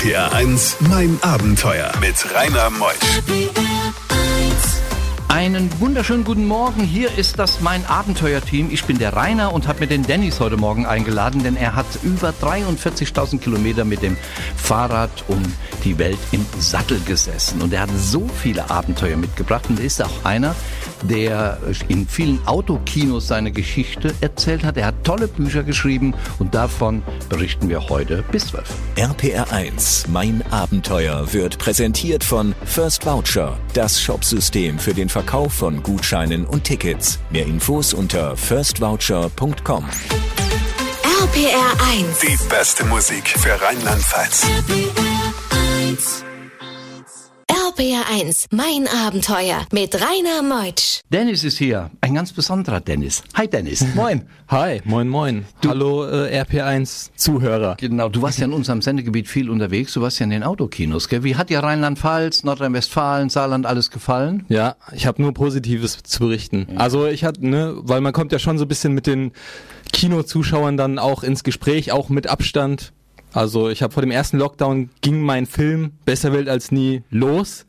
RPR 0.00 0.32
1, 0.32 0.76
mein 0.88 1.18
Abenteuer 1.20 1.92
mit 2.00 2.14
Rainer 2.34 2.70
Meusch. 2.70 2.94
Einen 5.28 5.68
wunderschönen 5.78 6.24
guten 6.24 6.46
Morgen. 6.46 6.80
Hier 6.80 7.18
ist 7.18 7.38
das 7.38 7.60
mein 7.60 7.84
Abenteuerteam. 7.84 8.70
Ich 8.70 8.84
bin 8.84 8.98
der 8.98 9.12
Rainer 9.12 9.52
und 9.52 9.68
habe 9.68 9.80
mir 9.80 9.88
den 9.88 10.02
Dennis 10.02 10.40
heute 10.40 10.56
Morgen 10.56 10.86
eingeladen, 10.86 11.42
denn 11.42 11.54
er 11.54 11.76
hat 11.76 11.86
über 12.02 12.30
43.000 12.30 13.40
Kilometer 13.40 13.84
mit 13.84 14.00
dem 14.00 14.16
Fahrrad 14.56 15.10
um 15.28 15.42
die 15.84 15.98
Welt 15.98 16.18
im 16.32 16.46
Sattel 16.58 16.98
gesessen. 17.00 17.60
Und 17.60 17.74
er 17.74 17.82
hat 17.82 17.90
so 17.94 18.26
viele 18.42 18.70
Abenteuer 18.70 19.18
mitgebracht 19.18 19.66
und 19.68 19.80
ist 19.80 20.02
auch 20.02 20.24
einer, 20.24 20.54
der 21.02 21.58
in 21.88 22.06
vielen 22.06 22.46
Autokinos 22.46 23.28
seine 23.28 23.52
Geschichte 23.52 24.14
erzählt 24.20 24.64
hat. 24.64 24.76
Er 24.76 24.86
hat 24.86 25.04
tolle 25.04 25.28
Bücher 25.28 25.62
geschrieben 25.62 26.14
und 26.38 26.54
davon 26.54 27.02
berichten 27.28 27.68
wir 27.68 27.88
heute 27.88 28.24
bis 28.30 28.48
12. 28.48 28.68
RPR 28.96 29.52
1, 29.52 30.06
mein 30.08 30.42
Abenteuer 30.50 31.32
wird 31.32 31.58
präsentiert 31.58 32.24
von 32.24 32.54
First 32.64 33.06
Voucher, 33.06 33.58
das 33.74 34.00
Shopsystem 34.00 34.78
für 34.78 34.94
den 34.94 35.08
Verkauf 35.08 35.52
von 35.54 35.82
Gutscheinen 35.82 36.46
und 36.46 36.64
Tickets. 36.64 37.18
Mehr 37.30 37.46
Infos 37.46 37.94
unter 37.94 38.36
firstvoucher.com. 38.36 39.84
RPR 41.22 41.72
1. 41.92 42.18
Die 42.20 42.48
beste 42.48 42.84
Musik 42.84 43.28
für 43.28 43.60
Rheinland-Pfalz. 43.60 44.46
RPR 47.80 48.04
1, 48.12 48.48
mein 48.50 48.86
Abenteuer 48.86 49.66
mit 49.72 49.94
Rainer 49.94 50.42
Meutsch. 50.42 51.00
Dennis 51.08 51.44
ist 51.44 51.56
hier, 51.56 51.90
ein 52.02 52.14
ganz 52.14 52.30
besonderer 52.30 52.78
Dennis. 52.78 53.22
Hi 53.32 53.48
Dennis. 53.48 53.82
Moin. 53.94 54.26
Hi, 54.48 54.82
moin, 54.84 55.08
moin. 55.08 55.46
Hallo 55.66 56.04
äh, 56.04 56.42
RP1 56.42 57.08
Zuhörer. 57.16 57.78
Genau, 57.80 58.10
du 58.10 58.20
warst 58.20 58.38
ja 58.38 58.44
in 58.44 58.52
unserem 58.52 58.82
Sendegebiet 58.82 59.28
viel 59.28 59.48
unterwegs, 59.48 59.94
du 59.94 60.02
warst 60.02 60.18
ja 60.18 60.24
in 60.24 60.30
den 60.30 60.42
Autokinos, 60.42 61.08
gell? 61.08 61.24
Wie 61.24 61.36
hat 61.36 61.48
dir 61.48 61.60
Rheinland-Pfalz, 61.60 62.44
Nordrhein-Westfalen, 62.44 63.30
Saarland 63.30 63.64
alles 63.64 63.90
gefallen? 63.90 64.44
Ja, 64.50 64.76
ich 64.92 65.06
habe 65.06 65.22
nur 65.22 65.32
Positives 65.32 66.02
zu 66.02 66.20
berichten. 66.24 66.66
Also 66.76 67.06
ich 67.06 67.24
hatte, 67.24 67.48
ne, 67.48 67.76
weil 67.78 68.02
man 68.02 68.12
kommt 68.12 68.30
ja 68.32 68.38
schon 68.38 68.58
so 68.58 68.66
ein 68.66 68.68
bisschen 68.68 68.92
mit 68.92 69.06
den 69.06 69.32
Kinozuschauern 69.94 70.76
dann 70.76 70.98
auch 70.98 71.22
ins 71.22 71.44
Gespräch, 71.44 71.92
auch 71.92 72.10
mit 72.10 72.26
Abstand. 72.26 72.92
Also 73.32 73.70
ich 73.70 73.82
habe 73.82 73.94
vor 73.94 74.02
dem 74.02 74.10
ersten 74.10 74.36
Lockdown 74.36 74.90
ging 75.00 75.22
mein 75.22 75.46
Film 75.46 75.92
Besser 76.04 76.34
Welt 76.34 76.50
als 76.50 76.72
nie 76.72 77.04
los. 77.08 77.64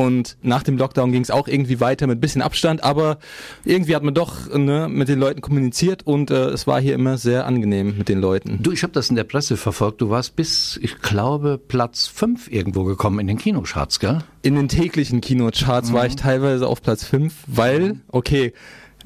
Und 0.00 0.38
nach 0.40 0.62
dem 0.62 0.78
Lockdown 0.78 1.12
ging 1.12 1.20
es 1.20 1.30
auch 1.30 1.46
irgendwie 1.46 1.78
weiter 1.78 2.06
mit 2.06 2.22
bisschen 2.22 2.40
Abstand, 2.40 2.82
aber 2.82 3.18
irgendwie 3.66 3.94
hat 3.94 4.02
man 4.02 4.14
doch 4.14 4.48
ne, 4.48 4.88
mit 4.88 5.08
den 5.08 5.18
Leuten 5.18 5.42
kommuniziert 5.42 6.06
und 6.06 6.30
äh, 6.30 6.46
es 6.46 6.66
war 6.66 6.80
hier 6.80 6.94
immer 6.94 7.18
sehr 7.18 7.44
angenehm 7.44 7.98
mit 7.98 8.08
den 8.08 8.18
Leuten. 8.18 8.62
Du, 8.62 8.72
ich 8.72 8.82
habe 8.82 8.94
das 8.94 9.10
in 9.10 9.16
der 9.16 9.24
Presse 9.24 9.58
verfolgt. 9.58 10.00
Du 10.00 10.08
warst 10.08 10.36
bis, 10.36 10.80
ich 10.82 11.00
glaube, 11.02 11.58
Platz 11.58 12.06
5 12.06 12.50
irgendwo 12.50 12.84
gekommen 12.84 13.18
in 13.18 13.26
den 13.26 13.36
Kinocharts, 13.36 14.00
gell? 14.00 14.20
In 14.40 14.54
den 14.54 14.68
täglichen 14.68 15.20
Kinocharts 15.20 15.92
war 15.92 16.06
ich 16.06 16.16
teilweise 16.16 16.66
auf 16.66 16.80
Platz 16.80 17.04
5, 17.04 17.34
weil, 17.46 18.00
okay, 18.08 18.54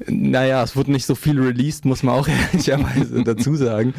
naja, 0.07 0.61
es 0.63 0.75
wurde 0.75 0.91
nicht 0.91 1.05
so 1.05 1.15
viel 1.15 1.39
released, 1.39 1.85
muss 1.85 2.03
man 2.03 2.15
auch 2.15 2.27
ehrlicherweise 2.51 3.23
dazu 3.23 3.55
sagen. 3.55 3.93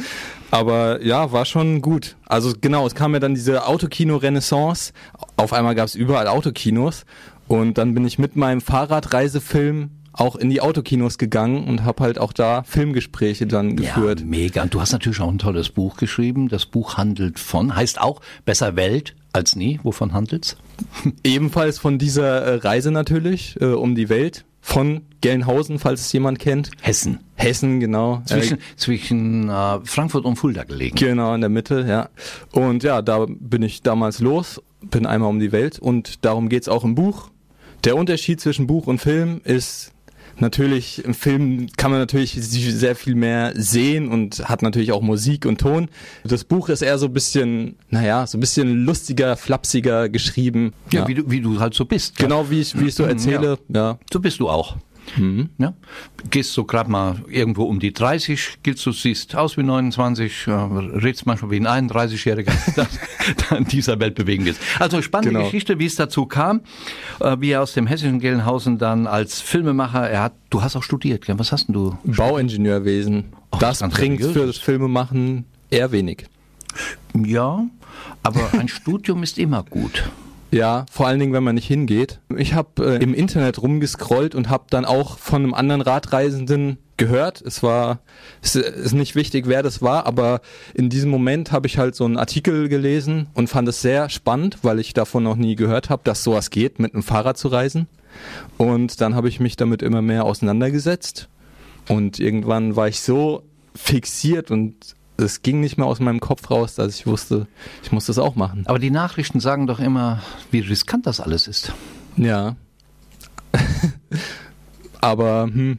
Aber 0.51 1.03
ja, 1.03 1.33
war 1.33 1.45
schon 1.45 1.81
gut. 1.83 2.17
Also 2.27 2.53
genau, 2.61 2.87
es 2.87 2.95
kam 2.95 3.15
ja 3.15 3.21
dann 3.21 3.35
diese 3.35 3.67
Autokino-Renaissance. 3.67 4.93
Auf 5.37 5.53
einmal 5.53 5.75
gab 5.75 5.87
es 5.87 5.95
überall 5.95 6.29
Autokinos. 6.29 7.05
Und 7.49 7.79
dann 7.79 7.95
bin 7.95 8.05
ich 8.07 8.19
mit 8.19 8.37
meinem 8.37 8.61
Fahrradreisefilm 8.61 9.91
auch 10.13 10.37
in 10.37 10.51
die 10.51 10.61
Autokinos 10.61 11.19
gegangen 11.19 11.65
und 11.65 11.85
habe 11.85 12.03
halt 12.03 12.19
auch 12.19 12.33
da 12.33 12.63
Filmgespräche 12.63 13.47
dann 13.47 13.77
geführt. 13.77 14.21
Ja, 14.21 14.27
mega. 14.27 14.63
Und 14.63 14.75
du 14.75 14.81
hast 14.81 14.93
natürlich 14.93 15.21
auch 15.21 15.31
ein 15.31 15.39
tolles 15.39 15.69
Buch 15.69 15.97
geschrieben. 15.97 16.49
Das 16.49 16.67
Buch 16.67 16.97
handelt 16.97 17.39
von, 17.39 17.77
heißt 17.77 18.01
auch 18.01 18.21
Besser 18.45 18.77
Welt 18.77 19.15
als 19.33 19.57
nie. 19.57 19.79
Wovon 19.83 20.15
handelt's? 20.15 20.57
Ebenfalls 21.23 21.79
von 21.79 21.99
dieser 21.99 22.43
äh, 22.43 22.55
Reise 22.57 22.91
natürlich 22.91 23.57
äh, 23.61 23.67
um 23.67 23.95
die 23.95 24.09
Welt 24.09 24.45
von 24.67 25.03
Gelnhausen, 25.21 25.79
falls 25.79 26.01
es 26.01 26.13
jemand 26.13 26.41
kennt. 26.41 26.73
Hessen. 26.83 27.21
Hessen, 27.37 27.79
genau. 27.79 28.21
Zwischen, 28.27 28.59
Äh, 28.59 28.61
zwischen 28.75 29.49
äh, 29.49 29.79
Frankfurt 29.85 30.25
und 30.25 30.35
Fulda 30.35 30.65
gelegen. 30.65 30.97
Genau, 30.97 31.37
in 31.37 31.41
der 31.41 31.51
Mitte, 31.51 31.87
ja. 31.89 32.09
Und 32.51 32.83
ja, 32.83 33.01
da 33.01 33.27
bin 33.29 33.63
ich 33.63 33.83
damals 33.83 34.19
los, 34.19 34.61
bin 34.81 35.07
einmal 35.07 35.31
um 35.31 35.39
die 35.39 35.53
Welt 35.53 35.79
und 35.79 36.25
darum 36.25 36.49
geht's 36.49 36.69
auch 36.69 36.83
im 36.83 36.97
Buch. 36.97 37.31
Der 37.85 37.95
Unterschied 37.97 38.41
zwischen 38.41 38.67
Buch 38.67 38.89
und 38.89 38.99
Film 38.99 39.41
ist 39.45 39.93
natürlich, 40.41 41.05
im 41.05 41.15
Film 41.15 41.69
kann 41.77 41.91
man 41.91 42.01
natürlich 42.01 42.33
sehr 42.33 42.97
viel 42.97 43.15
mehr 43.15 43.53
sehen 43.55 44.09
und 44.09 44.49
hat 44.49 44.63
natürlich 44.63 44.93
auch 44.93 45.03
Musik 45.03 45.47
und 45.47 45.61
Ton. 45.61 45.89
Das 46.25 46.45
Buch 46.45 46.69
ist 46.69 46.83
eher 46.83 46.99
so 46.99 47.07
ein 47.07 47.13
bisschen, 47.13 47.77
naja, 47.91 48.27
so 48.27 48.39
ein 48.39 48.41
bisschen 48.41 48.85
lustiger, 48.85 49.37
flapsiger 49.37 50.09
geschrieben. 50.09 50.73
Ja, 50.93 51.07
Wie, 51.09 51.15
du, 51.15 51.31
wie 51.31 51.41
du 51.41 51.61
halt 51.61 51.75
so 51.75 51.85
bist. 51.85 52.17
Genau 52.19 52.51
wie 52.51 52.61
ich, 52.61 52.79
wie 52.79 52.87
ich 52.87 52.95
so 52.95 53.05
erzähle, 53.05 53.59
ja. 53.69 53.99
So 54.13 54.21
bist 54.21 54.41
du 54.41 54.49
auch. 54.49 54.77
Ja? 55.59 55.75
Gehst 56.31 56.53
so 56.53 56.65
gerade 56.65 56.91
mal 56.91 57.17
irgendwo 57.29 57.65
um 57.65 57.79
die 57.81 57.93
30, 57.93 58.59
giltst 58.63 58.85
du, 58.87 58.93
siehst 58.93 59.35
aus 59.37 59.57
wie 59.57 59.63
29, 59.63 60.47
äh, 60.47 60.51
redst 60.51 61.27
manchmal 61.27 61.51
wie 61.53 61.65
ein 61.67 61.89
31-Jähriger, 61.91 62.53
der 63.51 63.59
in 63.59 63.65
dieser 63.67 63.99
Welt 64.01 64.15
bewegen 64.15 64.47
ist. 64.47 64.61
Also 64.79 65.01
spannende 65.03 65.33
Genau. 65.33 65.45
Geschichte, 65.45 65.79
wie 65.79 65.87
es 65.87 65.95
dazu 65.97 66.27
kam, 66.27 66.61
äh, 67.21 67.37
wie 67.41 67.51
er 67.51 67.63
aus 67.63 67.73
dem 67.75 67.87
hessischen 67.87 68.21
Gelnhausen 68.21 68.79
dann 68.79 69.07
als 69.07 69.41
Filmemacher, 69.41 70.09
er 70.09 70.23
hat, 70.25 70.35
du 70.51 70.63
hast 70.63 70.77
auch 70.77 70.83
studiert, 70.83 71.25
gell? 71.27 71.39
was 71.39 71.53
hast 71.53 71.69
denn 71.69 71.75
du? 71.75 71.97
Bauingenieurwesen. 72.05 73.25
Ach, 73.53 73.59
das 73.59 73.79
bringt 73.81 74.21
seriös. 74.21 74.33
für 74.37 74.47
das 74.47 74.59
Filmemachen 74.59 75.45
eher 75.71 75.93
wenig. 75.93 76.25
Ja, 77.15 77.65
aber 78.23 78.51
ein 78.59 78.69
Studium 78.69 79.23
ist 79.23 79.39
immer 79.39 79.63
gut. 79.63 80.11
Ja, 80.51 80.87
vor 80.91 81.07
allen 81.07 81.19
Dingen, 81.19 81.33
wenn 81.33 81.43
man 81.43 81.57
nicht 81.57 81.67
hingeht. 81.67 82.21
Ich 82.37 82.55
habe 82.55 82.99
äh, 82.99 83.03
im 83.03 83.15
Internet 83.15 83.61
rumgescrollt 83.61 84.35
und 84.35 84.49
habe 84.49 84.65
dann 84.71 84.85
auch 84.85 85.19
von 85.19 85.43
einem 85.43 85.55
anderen 85.55 85.81
Radreisenden 85.81 86.79
gehört. 86.97 87.43
Es 87.43 87.63
war, 87.63 88.01
es 88.43 88.55
ist 88.55 88.93
nicht 88.93 89.15
wichtig, 89.15 89.47
wer 89.49 89.63
das 89.63 89.83
war, 89.83 90.07
aber 90.07 90.41
in 90.75 90.89
diesem 90.89 91.11
Moment 91.11 91.53
habe 91.53 91.67
ich 91.67 91.79
halt 91.79 91.95
so 91.95 92.05
einen 92.05 92.17
Artikel 92.17 92.69
gelesen 92.69 93.27
und 93.35 93.49
fand 93.49 93.69
es 93.69 93.83
sehr 93.83 94.09
spannend, 94.09 94.59
weil 94.63 94.79
ich 94.79 94.95
davon 94.95 95.25
noch 95.25 95.37
nie 95.37 95.57
gehört 95.57 95.91
habe, 95.91 96.03
dass 96.05 96.25
sowas 96.25 96.51
geht, 96.51 96.79
mit 96.79 96.95
einem 96.95 97.03
Fahrrad 97.03 97.37
zu 97.37 97.49
reisen. 97.49 97.89
Und 98.57 99.01
dann 99.01 99.15
habe 99.15 99.29
ich 99.29 99.41
mich 99.41 99.57
damit 99.57 99.83
immer 99.83 100.01
mehr 100.01 100.25
auseinandergesetzt. 100.25 101.29
Und 101.89 102.19
irgendwann 102.19 102.77
war 102.77 102.89
ich 102.89 103.01
so 103.01 103.43
fixiert 103.75 104.51
und 104.51 104.96
es 105.19 105.43
ging 105.43 105.61
nicht 105.61 105.79
mehr 105.79 105.87
aus 105.87 106.01
meinem 106.01 106.21
Kopf 106.21 106.51
raus, 106.51 106.75
dass 106.75 106.95
ich 106.95 107.07
wusste, 107.07 107.47
ich 107.83 107.93
muss 107.93 108.07
das 108.07 108.19
auch 108.19 108.35
machen. 108.37 108.65
Aber 108.67 108.79
die 108.79 108.91
Nachrichten 108.91 109.41
sagen 109.41 109.67
doch 109.67 109.81
immer, 109.81 110.23
wie 110.51 110.61
riskant 110.61 111.07
das 111.07 111.21
alles 111.21 111.49
ist. 111.49 111.73
Ja. 112.17 112.57
Aber 115.01 115.45
hm, 115.45 115.79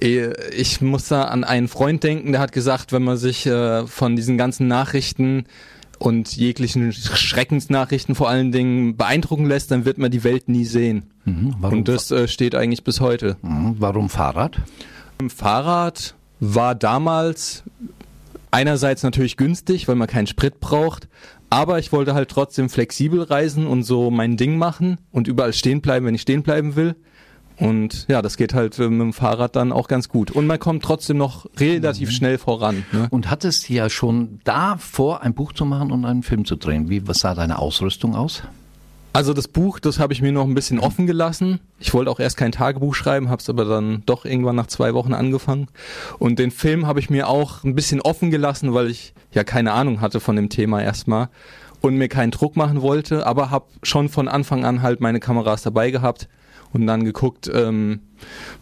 eh, 0.00 0.30
ich 0.56 0.80
muss 0.80 1.08
da 1.08 1.24
an 1.24 1.44
einen 1.44 1.68
Freund 1.68 2.02
denken, 2.04 2.32
der 2.32 2.40
hat 2.40 2.52
gesagt, 2.52 2.92
wenn 2.92 3.02
man 3.02 3.16
sich 3.16 3.46
äh, 3.46 3.86
von 3.86 4.16
diesen 4.16 4.38
ganzen 4.38 4.68
Nachrichten 4.68 5.44
und 5.98 6.34
jeglichen 6.34 6.92
Schreckensnachrichten 6.92 8.14
vor 8.14 8.28
allen 8.30 8.52
Dingen 8.52 8.96
beeindrucken 8.96 9.46
lässt, 9.46 9.70
dann 9.70 9.84
wird 9.84 9.98
man 9.98 10.10
die 10.10 10.24
Welt 10.24 10.48
nie 10.48 10.64
sehen. 10.64 11.10
Mhm, 11.26 11.56
Und 11.60 11.88
das 11.88 12.10
äh, 12.10 12.26
steht 12.26 12.54
eigentlich 12.54 12.84
bis 12.84 13.00
heute. 13.00 13.36
Mhm, 13.42 13.76
warum 13.78 14.08
Fahrrad? 14.08 14.56
Fahrrad 15.28 16.14
war 16.40 16.74
damals 16.74 17.64
einerseits 18.50 19.02
natürlich 19.02 19.36
günstig, 19.36 19.88
weil 19.88 19.96
man 19.96 20.08
keinen 20.08 20.26
Sprit 20.26 20.60
braucht, 20.60 21.08
aber 21.50 21.78
ich 21.78 21.92
wollte 21.92 22.14
halt 22.14 22.28
trotzdem 22.28 22.68
flexibel 22.68 23.22
reisen 23.22 23.66
und 23.66 23.82
so 23.82 24.10
mein 24.10 24.36
Ding 24.36 24.56
machen 24.56 24.98
und 25.10 25.28
überall 25.28 25.52
stehen 25.52 25.80
bleiben, 25.80 26.06
wenn 26.06 26.14
ich 26.14 26.22
stehen 26.22 26.42
bleiben 26.42 26.76
will. 26.76 26.96
Und 27.60 28.06
ja, 28.08 28.22
das 28.22 28.38
geht 28.38 28.54
halt 28.54 28.78
äh, 28.78 28.88
mit 28.88 29.00
dem 29.00 29.12
Fahrrad 29.12 29.54
dann 29.54 29.70
auch 29.70 29.86
ganz 29.86 30.08
gut. 30.08 30.30
Und 30.30 30.46
man 30.46 30.58
kommt 30.58 30.82
trotzdem 30.82 31.18
noch 31.18 31.46
relativ 31.58 32.10
schnell 32.10 32.38
voran. 32.38 32.86
Ne? 32.92 33.06
Und 33.10 33.28
hattest 33.30 33.68
ja 33.68 33.90
schon 33.90 34.40
da 34.44 34.78
vor, 34.78 35.22
ein 35.22 35.34
Buch 35.34 35.52
zu 35.52 35.66
machen 35.66 35.92
und 35.92 36.06
einen 36.06 36.22
Film 36.22 36.46
zu 36.46 36.56
drehen. 36.56 36.88
Wie 36.88 37.06
was 37.06 37.18
sah 37.18 37.34
deine 37.34 37.58
Ausrüstung 37.58 38.14
aus? 38.14 38.42
Also 39.12 39.34
das 39.34 39.48
Buch, 39.48 39.80
das 39.80 39.98
habe 39.98 40.12
ich 40.12 40.22
mir 40.22 40.30
noch 40.30 40.46
ein 40.46 40.54
bisschen 40.54 40.78
offen 40.78 41.06
gelassen. 41.08 41.58
Ich 41.80 41.92
wollte 41.92 42.10
auch 42.12 42.20
erst 42.20 42.36
kein 42.36 42.52
Tagebuch 42.52 42.94
schreiben, 42.94 43.28
habe 43.28 43.40
es 43.40 43.50
aber 43.50 43.64
dann 43.64 44.04
doch 44.06 44.24
irgendwann 44.24 44.54
nach 44.54 44.68
zwei 44.68 44.94
Wochen 44.94 45.14
angefangen. 45.14 45.66
Und 46.20 46.38
den 46.38 46.52
Film 46.52 46.86
habe 46.86 47.00
ich 47.00 47.10
mir 47.10 47.28
auch 47.28 47.64
ein 47.64 47.74
bisschen 47.74 48.00
offen 48.00 48.30
gelassen, 48.30 48.72
weil 48.72 48.88
ich 48.88 49.12
ja 49.32 49.42
keine 49.42 49.72
Ahnung 49.72 50.00
hatte 50.00 50.20
von 50.20 50.36
dem 50.36 50.48
Thema 50.48 50.80
erstmal 50.80 51.28
und 51.80 51.96
mir 51.96 52.08
keinen 52.08 52.30
Druck 52.30 52.56
machen 52.56 52.82
wollte, 52.82 53.26
aber 53.26 53.50
habe 53.50 53.66
schon 53.82 54.08
von 54.08 54.28
Anfang 54.28 54.64
an 54.64 54.82
halt 54.82 55.00
meine 55.00 55.20
Kameras 55.20 55.62
dabei 55.62 55.90
gehabt 55.90 56.28
und 56.72 56.86
dann 56.86 57.04
geguckt, 57.04 57.50
ähm, 57.52 58.00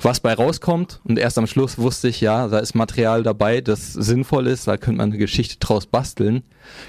was 0.00 0.20
bei 0.20 0.32
rauskommt. 0.32 1.00
Und 1.04 1.18
erst 1.18 1.38
am 1.38 1.46
Schluss 1.46 1.78
wusste 1.78 2.08
ich, 2.08 2.20
ja, 2.20 2.48
da 2.48 2.58
ist 2.58 2.74
Material 2.74 3.22
dabei, 3.22 3.60
das 3.60 3.92
sinnvoll 3.92 4.46
ist, 4.46 4.66
da 4.66 4.76
könnte 4.76 4.98
man 4.98 5.10
eine 5.10 5.18
Geschichte 5.18 5.58
draus 5.58 5.86
basteln. 5.86 6.42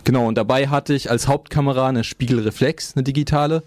Genau, 0.03 0.27
und 0.27 0.37
dabei 0.37 0.67
hatte 0.67 0.93
ich 0.93 1.11
als 1.11 1.27
Hauptkamera 1.27 1.87
eine 1.87 2.03
Spiegelreflex, 2.03 2.95
eine 2.95 3.03
digitale. 3.03 3.63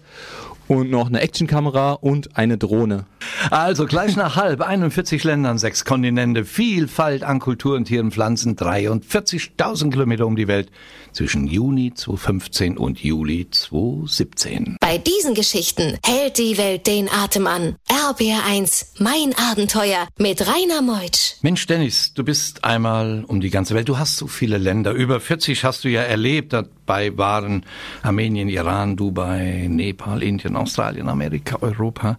Und 0.67 0.89
noch 0.89 1.07
eine 1.07 1.21
Actionkamera 1.21 1.93
und 1.93 2.37
eine 2.37 2.57
Drohne. 2.57 3.05
Also 3.49 3.85
gleich 3.85 4.15
nach 4.15 4.35
halb, 4.35 4.61
41 4.61 5.23
Ländern, 5.23 5.57
sechs 5.57 5.85
Kontinente, 5.85 6.45
Vielfalt 6.45 7.23
an 7.23 7.39
Kulturen, 7.39 7.85
Tieren, 7.85 8.11
Pflanzen, 8.11 8.55
43.000 8.55 9.91
Kilometer 9.91 10.25
um 10.25 10.35
die 10.35 10.47
Welt 10.47 10.71
zwischen 11.11 11.47
Juni 11.47 11.93
2015 11.93 12.77
und 12.77 12.99
Juli 12.99 13.47
2017. 13.49 14.77
Bei 14.79 14.97
diesen 14.97 15.35
Geschichten 15.35 15.97
hält 16.05 16.37
die 16.37 16.57
Welt 16.57 16.87
den 16.87 17.09
Atem 17.09 17.47
an. 17.47 17.75
RBR1, 17.87 18.85
mein 18.99 19.33
Abenteuer 19.51 20.07
mit 20.17 20.41
Rainer 20.41 20.81
Meutsch. 20.81 21.35
Mensch, 21.41 21.65
Dennis, 21.67 22.13
du 22.13 22.23
bist 22.23 22.63
einmal 22.63 23.23
um 23.27 23.41
die 23.41 23.49
ganze 23.49 23.75
Welt. 23.75 23.89
Du 23.89 23.97
hast 23.97 24.17
so 24.17 24.27
viele 24.27 24.57
Länder. 24.57 24.91
Über 24.91 25.19
40 25.19 25.63
hast 25.63 25.83
du 25.83 25.89
ja 25.89 26.01
erlebt. 26.01 26.53
Dabei 26.85 27.17
waren 27.17 27.63
Armenien, 28.01 28.49
Iran, 28.49 28.97
Dubai, 28.97 29.67
Nepal, 29.69 30.21
Indien, 30.21 30.57
Australien, 30.57 31.07
Amerika, 31.07 31.57
Europa 31.61 32.17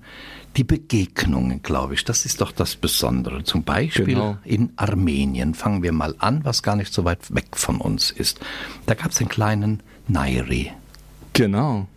die 0.57 0.65
Begegnungen, 0.65 1.63
glaube 1.63 1.95
ich. 1.95 2.05
Das 2.05 2.25
ist 2.25 2.41
doch 2.41 2.53
das 2.53 2.77
Besondere. 2.77 3.43
Zum 3.43 3.65
Beispiel 3.65 4.05
genau. 4.05 4.39
in 4.45 4.73
Armenien. 4.77 5.55
Fangen 5.55 5.83
wir 5.83 5.93
mal 5.93 6.15
an, 6.19 6.45
was 6.45 6.63
gar 6.63 6.77
nicht 6.77 6.95
so 6.95 7.05
weit 7.05 7.35
weg 7.35 7.47
von 7.53 7.81
uns 7.81 8.11
ist. 8.11 8.41
Da 8.87 8.95
gab 8.95 9.11
es 9.11 9.19
den 9.19 9.29
kleinen 9.29 9.83
Nairi. 10.09 10.71
Genau. 11.33 11.89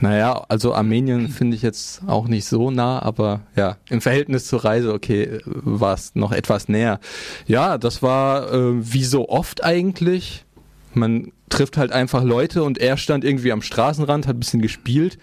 Naja, 0.00 0.44
also 0.48 0.74
Armenien 0.74 1.28
finde 1.28 1.56
ich 1.56 1.62
jetzt 1.62 2.02
auch 2.06 2.28
nicht 2.28 2.44
so 2.44 2.70
nah, 2.70 3.00
aber 3.00 3.40
ja, 3.56 3.78
im 3.88 4.00
Verhältnis 4.00 4.46
zur 4.46 4.64
Reise, 4.64 4.92
okay, 4.92 5.40
war 5.46 5.94
es 5.94 6.14
noch 6.14 6.32
etwas 6.32 6.68
näher. 6.68 7.00
Ja, 7.46 7.78
das 7.78 8.02
war 8.02 8.52
äh, 8.52 8.92
wie 8.92 9.04
so 9.04 9.28
oft 9.28 9.64
eigentlich. 9.64 10.44
Man 10.92 11.32
trifft 11.54 11.76
halt 11.76 11.92
einfach 11.92 12.24
Leute 12.24 12.62
und 12.62 12.78
er 12.78 12.96
stand 12.96 13.24
irgendwie 13.24 13.52
am 13.52 13.62
Straßenrand, 13.62 14.26
hat 14.26 14.36
ein 14.36 14.40
bisschen 14.40 14.62
gespielt 14.62 15.18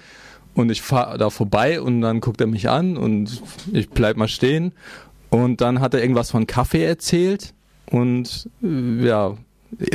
und 0.53 0.71
ich 0.71 0.81
fahre 0.81 1.17
da 1.17 1.29
vorbei 1.29 1.81
und 1.81 2.01
dann 2.01 2.21
guckt 2.21 2.41
er 2.41 2.47
mich 2.47 2.69
an 2.69 2.97
und 2.97 3.41
ich 3.71 3.89
bleib 3.89 4.17
mal 4.17 4.27
stehen. 4.27 4.73
Und 5.29 5.61
dann 5.61 5.79
hat 5.79 5.93
er 5.93 6.01
irgendwas 6.01 6.31
von 6.31 6.47
Kaffee 6.47 6.83
erzählt 6.83 7.53
und 7.89 8.49
äh, 8.63 9.05
ja, 9.05 9.37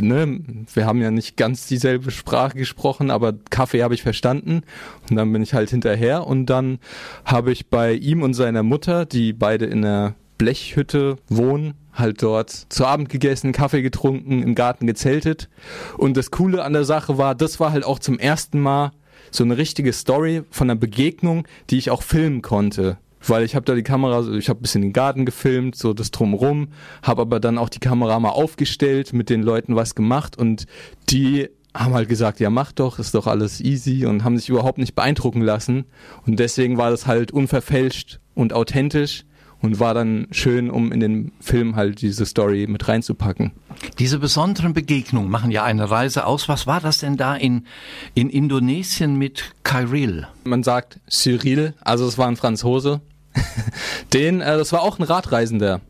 ne, 0.01 0.41
wir 0.73 0.87
haben 0.87 1.03
ja 1.03 1.11
nicht 1.11 1.37
ganz 1.37 1.67
dieselbe 1.67 2.11
Sprache 2.11 2.57
gesprochen, 2.57 3.11
aber 3.11 3.35
Kaffee 3.51 3.83
habe 3.83 3.95
ich 3.95 4.03
verstanden 4.03 4.63
und 5.09 5.17
dann 5.17 5.33
bin 5.33 5.43
ich 5.43 5.55
halt 5.55 5.71
hinterher 5.71 6.27
und 6.27 6.47
dann 6.47 6.79
habe 7.25 7.53
ich 7.53 7.69
bei 7.69 7.93
ihm 7.93 8.23
und 8.23 8.35
seiner 8.35 8.63
Mutter, 8.63 9.05
die 9.05 9.33
beide 9.33 9.67
in 9.67 9.83
der 9.83 10.15
Blechhütte 10.39 11.17
wohnen, 11.29 11.75
halt 11.97 12.23
dort 12.23 12.51
zu 12.51 12.87
Abend 12.87 13.09
gegessen, 13.09 13.53
Kaffee 13.53 13.83
getrunken, 13.83 14.43
im 14.43 14.55
Garten 14.55 14.87
gezeltet 14.87 15.49
und 15.97 16.17
das 16.17 16.31
Coole 16.31 16.63
an 16.63 16.73
der 16.73 16.85
Sache 16.85 17.19
war, 17.19 17.35
das 17.35 17.61
war 17.61 17.73
halt 17.73 17.85
auch 17.85 17.99
zum 17.99 18.19
ersten 18.19 18.61
Mal 18.61 18.93
so 19.31 19.45
eine 19.45 19.57
richtige 19.57 19.93
Story 19.93 20.43
von 20.51 20.71
einer 20.71 20.79
Begegnung, 20.79 21.47
die 21.71 21.79
ich 21.79 21.91
auch 21.91 22.03
filmen 22.03 22.43
konnte. 22.43 22.99
Weil 23.27 23.45
ich 23.45 23.57
habe 23.57 23.65
da 23.65 23.75
die 23.75 23.83
Kamera, 23.83 24.21
ich 24.37 24.49
habe 24.49 24.61
ein 24.61 24.63
bisschen 24.63 24.83
den 24.83 24.93
Garten 24.93 25.25
gefilmt, 25.27 25.75
so 25.75 25.93
das 25.93 26.13
drumrum, 26.13 26.69
habe 27.03 27.23
aber 27.23 27.41
dann 27.41 27.59
auch 27.59 27.69
die 27.69 27.81
Kamera 27.81 28.21
mal 28.21 28.31
aufgestellt, 28.31 29.13
mit 29.13 29.31
den 29.31 29.43
Leuten 29.43 29.75
was 29.75 29.95
gemacht 29.95 30.39
und 30.39 30.67
die 31.09 31.49
haben 31.75 31.95
halt 31.95 32.09
gesagt, 32.09 32.41
ja 32.41 32.51
mach 32.51 32.73
doch, 32.73 32.99
ist 32.99 33.15
doch 33.15 33.27
alles 33.27 33.61
easy 33.61 34.07
und 34.07 34.25
haben 34.25 34.39
sich 34.39 34.49
überhaupt 34.49 34.79
nicht 34.79 34.95
beeindrucken 34.95 35.43
lassen. 35.43 35.85
Und 36.27 36.39
deswegen 36.39 36.79
war 36.79 36.91
das 36.91 37.07
halt 37.07 37.33
unverfälscht 37.33 38.21
und 38.35 38.53
authentisch 38.53 39.26
und 39.63 39.81
war 39.81 39.95
dann 39.95 40.29
schön, 40.31 40.71
um 40.71 40.93
in 40.93 41.01
den 41.01 41.33
Film 41.41 41.77
halt 41.77 42.03
diese 42.03 42.27
Story 42.27 42.67
mit 42.69 42.89
reinzupacken. 42.89 43.53
Diese 43.99 44.19
besonderen 44.19 44.75
Begegnungen 44.75 45.31
machen 45.31 45.51
ja 45.51 45.65
eine 45.65 45.91
Reise 45.91 46.27
aus. 46.27 46.49
Was 46.49 46.67
war 46.67 46.81
das 46.81 46.99
denn 46.99 47.17
da 47.17 47.35
in, 47.35 47.67
in 48.15 48.29
Indonesien 48.31 49.17
mit 49.17 49.53
Kyril? 49.65 50.27
Man 50.45 50.63
sagt 50.63 51.01
Cyril, 51.09 51.75
also 51.81 52.07
es 52.07 52.19
war 52.19 52.29
ein 52.29 52.37
Franzose. 52.37 53.01
den, 54.13 54.41
äh, 54.41 54.57
das 54.57 54.73
war 54.73 54.83
auch 54.83 54.99
ein 54.99 55.05
Radreisender, 55.05 55.81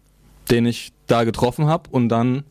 den 0.51 0.67
ich 0.67 0.93
da 1.07 1.25
getroffen 1.25 1.67
habe 1.67 1.91
und 1.91 2.09
dann 2.09 2.45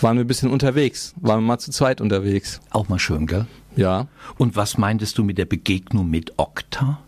waren 0.00 0.16
wir 0.16 0.24
ein 0.24 0.28
bisschen 0.28 0.50
unterwegs, 0.50 1.14
waren 1.20 1.40
wir 1.40 1.46
mal 1.46 1.58
zu 1.58 1.70
zweit 1.70 2.00
unterwegs. 2.00 2.60
Auch 2.70 2.88
mal 2.88 2.98
schön, 2.98 3.26
gell? 3.26 3.46
Ja. 3.76 4.08
Und 4.38 4.56
was 4.56 4.78
meintest 4.78 5.18
du 5.18 5.24
mit 5.24 5.38
der 5.38 5.44
Begegnung 5.44 6.10
mit 6.10 6.36
Okta? 6.36 6.98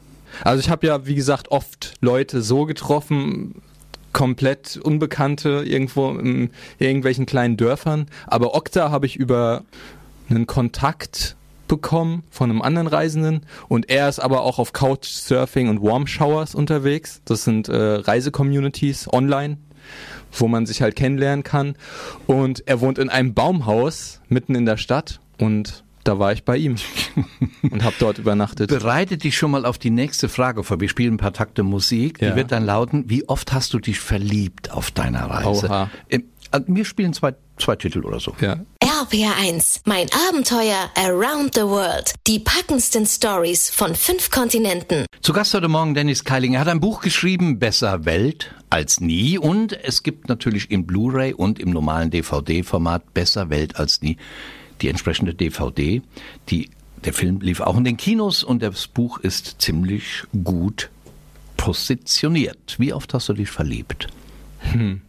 Also 0.42 0.60
ich 0.60 0.70
habe 0.70 0.86
ja, 0.86 1.06
wie 1.06 1.14
gesagt, 1.14 1.50
oft 1.50 1.94
Leute 2.00 2.42
so 2.42 2.64
getroffen, 2.64 3.62
komplett 4.12 4.78
Unbekannte 4.78 5.64
irgendwo 5.66 6.10
in 6.10 6.50
irgendwelchen 6.78 7.26
kleinen 7.26 7.56
Dörfern. 7.56 8.06
Aber 8.26 8.54
Okta 8.54 8.90
habe 8.90 9.06
ich 9.06 9.16
über 9.16 9.62
einen 10.30 10.46
Kontakt 10.46 11.36
bekommen 11.68 12.22
von 12.30 12.50
einem 12.50 12.62
anderen 12.62 12.86
Reisenden 12.86 13.40
und 13.68 13.90
er 13.90 14.08
ist 14.08 14.20
aber 14.20 14.42
auch 14.42 14.58
auf 14.58 14.72
Couchsurfing 14.72 15.68
und 15.68 15.82
Warm 15.82 16.06
Showers 16.06 16.54
unterwegs. 16.54 17.20
Das 17.24 17.44
sind 17.44 17.68
äh, 17.68 17.76
Reisecommunities 17.76 19.12
online, 19.12 19.58
wo 20.32 20.48
man 20.48 20.66
sich 20.66 20.82
halt 20.82 20.96
kennenlernen 20.96 21.42
kann. 21.42 21.76
Und 22.26 22.66
er 22.66 22.80
wohnt 22.80 22.98
in 22.98 23.08
einem 23.08 23.34
Baumhaus 23.34 24.20
mitten 24.28 24.54
in 24.54 24.64
der 24.64 24.76
Stadt 24.76 25.20
und 25.38 25.84
da 26.06 26.18
war 26.18 26.32
ich 26.32 26.44
bei 26.44 26.56
ihm 26.56 26.76
und 27.70 27.84
habe 27.84 27.96
dort 27.98 28.18
übernachtet. 28.18 28.70
Bereite 28.70 29.18
dich 29.18 29.36
schon 29.36 29.50
mal 29.50 29.66
auf 29.66 29.78
die 29.78 29.90
nächste 29.90 30.28
Frage 30.28 30.62
vor. 30.62 30.80
Wir 30.80 30.88
spielen 30.88 31.14
ein 31.14 31.18
paar 31.18 31.32
Takte 31.32 31.62
Musik. 31.62 32.18
Die 32.18 32.26
ja. 32.26 32.36
wird 32.36 32.52
dann 32.52 32.64
lauten, 32.64 33.10
wie 33.10 33.28
oft 33.28 33.52
hast 33.52 33.74
du 33.74 33.78
dich 33.78 33.98
verliebt 33.98 34.70
auf 34.70 34.90
deiner 34.90 35.28
Reise? 35.28 35.66
Oha. 35.66 35.90
Äh, 36.08 36.20
wir 36.68 36.84
spielen 36.84 37.12
zwei, 37.12 37.34
zwei 37.58 37.76
Titel 37.76 38.04
oder 38.04 38.20
so. 38.20 38.34
Ja. 38.40 38.60
RPR1, 38.82 39.80
mein 39.84 40.06
Abenteuer 40.28 40.90
Around 40.94 41.54
the 41.54 41.62
World. 41.62 42.14
Die 42.26 42.38
packendsten 42.38 43.04
Stories 43.04 43.68
von 43.68 43.94
fünf 43.94 44.30
Kontinenten. 44.30 45.06
Zu 45.20 45.32
Gast 45.32 45.52
heute 45.54 45.68
Morgen 45.68 45.94
Dennis 45.94 46.24
Keiling. 46.24 46.54
Er 46.54 46.60
hat 46.60 46.68
ein 46.68 46.80
Buch 46.80 47.00
geschrieben, 47.00 47.58
Besser 47.58 48.04
Welt 48.04 48.54
als 48.70 49.00
nie. 49.00 49.38
Und 49.38 49.72
es 49.72 50.02
gibt 50.04 50.28
natürlich 50.28 50.70
im 50.70 50.86
Blu-ray 50.86 51.34
und 51.34 51.58
im 51.58 51.70
normalen 51.70 52.10
DVD-Format 52.10 53.12
Besser 53.12 53.50
Welt 53.50 53.76
als 53.76 54.02
nie 54.02 54.16
die 54.80 54.88
entsprechende 54.88 55.34
DVD. 55.34 56.02
Die, 56.48 56.70
der 57.04 57.12
Film 57.12 57.40
lief 57.40 57.60
auch 57.60 57.76
in 57.76 57.84
den 57.84 57.96
Kinos 57.96 58.42
und 58.44 58.62
das 58.62 58.86
Buch 58.86 59.18
ist 59.18 59.60
ziemlich 59.60 60.24
gut 60.44 60.90
positioniert. 61.56 62.76
Wie 62.78 62.92
oft 62.92 63.14
hast 63.14 63.28
du 63.28 63.32
dich 63.32 63.50
verliebt? 63.50 64.08
Hm. 64.60 65.00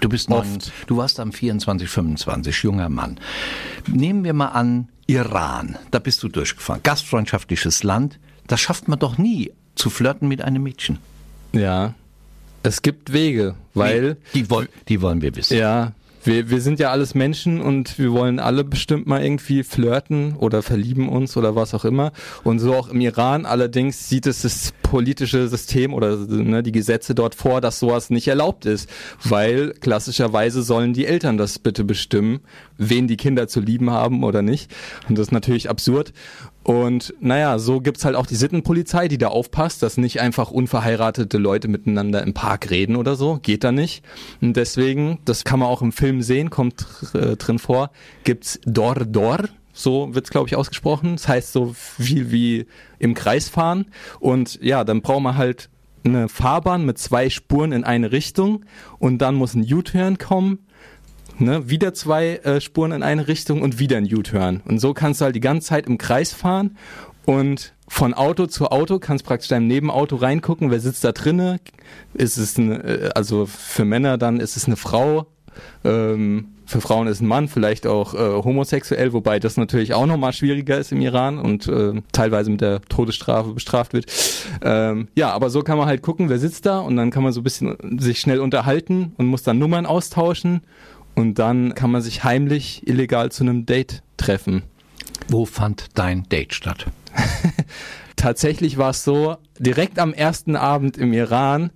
Du 0.00 0.08
bist 0.08 0.30
noch, 0.30 0.44
du 0.86 0.96
warst 0.96 1.18
am 1.18 1.32
24, 1.32 1.88
25, 1.88 2.62
junger 2.62 2.88
Mann. 2.88 3.18
Nehmen 3.88 4.22
wir 4.22 4.32
mal 4.32 4.48
an, 4.48 4.88
Iran, 5.06 5.76
da 5.90 5.98
bist 5.98 6.22
du 6.22 6.28
durchgefahren. 6.28 6.82
Gastfreundschaftliches 6.82 7.82
Land, 7.82 8.20
das 8.46 8.60
schafft 8.60 8.86
man 8.86 8.98
doch 8.98 9.18
nie, 9.18 9.50
zu 9.74 9.90
flirten 9.90 10.28
mit 10.28 10.42
einem 10.42 10.62
Mädchen. 10.62 10.98
Ja, 11.52 11.94
es 12.62 12.82
gibt 12.82 13.12
Wege, 13.12 13.54
weil. 13.74 14.16
Die, 14.34 14.42
die, 14.42 14.66
die 14.88 15.00
wollen 15.00 15.22
wir 15.22 15.34
wissen. 15.34 15.56
Ja, 15.56 15.92
wir, 16.24 16.50
wir 16.50 16.60
sind 16.60 16.78
ja 16.78 16.90
alles 16.90 17.14
Menschen 17.14 17.60
und 17.60 17.98
wir 17.98 18.12
wollen 18.12 18.38
alle 18.38 18.64
bestimmt 18.64 19.06
mal 19.06 19.22
irgendwie 19.22 19.62
flirten 19.62 20.34
oder 20.36 20.62
verlieben 20.62 21.08
uns 21.08 21.36
oder 21.36 21.54
was 21.54 21.74
auch 21.74 21.84
immer. 21.84 22.12
Und 22.44 22.58
so 22.58 22.74
auch 22.74 22.88
im 22.88 23.00
Iran 23.00 23.46
allerdings 23.46 24.08
sieht 24.08 24.26
es 24.26 24.42
das 24.42 24.72
politische 24.82 25.48
System 25.48 25.92
oder 25.94 26.16
ne, 26.16 26.62
die 26.62 26.72
Gesetze 26.72 27.14
dort 27.14 27.34
vor, 27.34 27.60
dass 27.60 27.78
sowas 27.78 28.10
nicht 28.10 28.28
erlaubt 28.28 28.66
ist, 28.66 28.88
weil 29.22 29.74
klassischerweise 29.80 30.62
sollen 30.62 30.92
die 30.92 31.06
Eltern 31.06 31.36
das 31.36 31.58
bitte 31.58 31.84
bestimmen, 31.84 32.40
wen 32.76 33.06
die 33.06 33.16
Kinder 33.16 33.48
zu 33.48 33.60
lieben 33.60 33.90
haben 33.90 34.24
oder 34.24 34.42
nicht. 34.42 34.74
Und 35.08 35.18
das 35.18 35.28
ist 35.28 35.32
natürlich 35.32 35.68
absurd. 35.70 36.12
Und 36.68 37.14
naja, 37.18 37.58
so 37.58 37.80
gibt's 37.80 38.04
halt 38.04 38.14
auch 38.14 38.26
die 38.26 38.34
Sittenpolizei, 38.34 39.08
die 39.08 39.16
da 39.16 39.28
aufpasst, 39.28 39.82
dass 39.82 39.96
nicht 39.96 40.20
einfach 40.20 40.50
unverheiratete 40.50 41.38
Leute 41.38 41.66
miteinander 41.66 42.22
im 42.22 42.34
Park 42.34 42.68
reden 42.68 42.94
oder 42.94 43.16
so. 43.16 43.38
Geht 43.40 43.64
da 43.64 43.72
nicht. 43.72 44.04
Und 44.42 44.54
deswegen, 44.54 45.18
das 45.24 45.44
kann 45.44 45.60
man 45.60 45.68
auch 45.70 45.80
im 45.80 45.92
Film 45.92 46.20
sehen, 46.20 46.50
kommt 46.50 46.84
äh, 47.14 47.36
drin 47.36 47.58
vor, 47.58 47.90
gibt's 48.22 48.60
Dor 48.66 48.96
Dor. 48.96 49.48
So 49.72 50.14
wird's 50.14 50.28
glaube 50.28 50.48
ich, 50.48 50.56
ausgesprochen. 50.56 51.12
Das 51.16 51.26
heißt 51.26 51.54
so 51.54 51.72
viel 51.72 52.30
wie 52.30 52.66
im 52.98 53.14
Kreis 53.14 53.48
fahren. 53.48 53.86
Und 54.20 54.62
ja, 54.62 54.84
dann 54.84 55.00
braucht 55.00 55.22
man 55.22 55.38
halt 55.38 55.70
eine 56.04 56.28
Fahrbahn 56.28 56.84
mit 56.84 56.98
zwei 56.98 57.30
Spuren 57.30 57.72
in 57.72 57.84
eine 57.84 58.12
Richtung 58.12 58.66
und 58.98 59.18
dann 59.18 59.36
muss 59.36 59.54
ein 59.54 59.62
U-Turn 59.72 60.18
kommen 60.18 60.58
ne, 61.38 61.68
wieder 61.68 61.94
zwei 61.94 62.36
äh, 62.36 62.60
Spuren 62.60 62.92
in 62.92 63.02
eine 63.02 63.28
Richtung 63.28 63.62
und 63.62 63.78
wieder 63.78 63.96
ein 63.96 64.04
U-Turn. 64.04 64.62
Und 64.66 64.78
so 64.78 64.94
kannst 64.94 65.20
du 65.20 65.26
halt 65.26 65.36
die 65.36 65.40
ganze 65.40 65.68
Zeit 65.68 65.86
im 65.86 65.98
Kreis 65.98 66.32
fahren 66.32 66.76
und 67.24 67.74
von 67.88 68.14
Auto 68.14 68.46
zu 68.46 68.70
Auto 68.70 68.98
kannst 68.98 69.24
praktisch 69.24 69.48
deinem 69.48 69.66
Nebenauto 69.66 70.16
reingucken, 70.16 70.70
wer 70.70 70.80
sitzt 70.80 71.04
da 71.04 71.12
drinne. 71.12 71.58
Ist 72.14 72.36
es 72.36 72.58
eine, 72.58 72.84
äh, 72.84 73.10
also 73.14 73.46
für 73.46 73.84
Männer 73.84 74.18
dann 74.18 74.40
ist 74.40 74.56
es 74.56 74.66
eine 74.66 74.76
Frau, 74.76 75.26
ähm, 75.84 76.48
für 76.68 76.82
Frauen 76.82 77.06
ist 77.06 77.22
ein 77.22 77.26
Mann, 77.26 77.48
vielleicht 77.48 77.86
auch 77.86 78.12
äh, 78.12 78.18
homosexuell, 78.18 79.14
wobei 79.14 79.38
das 79.38 79.56
natürlich 79.56 79.94
auch 79.94 80.04
nochmal 80.04 80.34
schwieriger 80.34 80.76
ist 80.76 80.92
im 80.92 81.00
Iran 81.00 81.38
und 81.38 81.66
äh, 81.66 82.02
teilweise 82.12 82.50
mit 82.50 82.60
der 82.60 82.82
Todesstrafe 82.82 83.54
bestraft 83.54 83.94
wird. 83.94 84.06
Ähm, 84.62 85.08
ja, 85.14 85.30
aber 85.30 85.48
so 85.48 85.62
kann 85.62 85.78
man 85.78 85.86
halt 85.86 86.02
gucken, 86.02 86.28
wer 86.28 86.38
sitzt 86.38 86.66
da 86.66 86.80
und 86.80 86.96
dann 86.96 87.10
kann 87.10 87.22
man 87.22 87.32
so 87.32 87.40
ein 87.40 87.44
bisschen 87.44 87.98
sich 87.98 88.20
schnell 88.20 88.40
unterhalten 88.40 89.12
und 89.16 89.26
muss 89.26 89.42
dann 89.42 89.58
Nummern 89.58 89.86
austauschen 89.86 90.60
und 91.18 91.40
dann 91.40 91.74
kann 91.74 91.90
man 91.90 92.00
sich 92.00 92.22
heimlich 92.22 92.86
illegal 92.86 93.32
zu 93.32 93.42
einem 93.42 93.66
Date 93.66 94.02
treffen. 94.16 94.62
Wo 95.26 95.46
fand 95.46 95.86
dein 95.94 96.28
Date 96.28 96.54
statt? 96.54 96.86
tatsächlich 98.16 98.78
war 98.78 98.90
es 98.90 99.02
so, 99.02 99.36
direkt 99.58 99.98
am 99.98 100.14
ersten 100.14 100.54
Abend 100.54 100.96
im 100.96 101.12
Iran, 101.12 101.70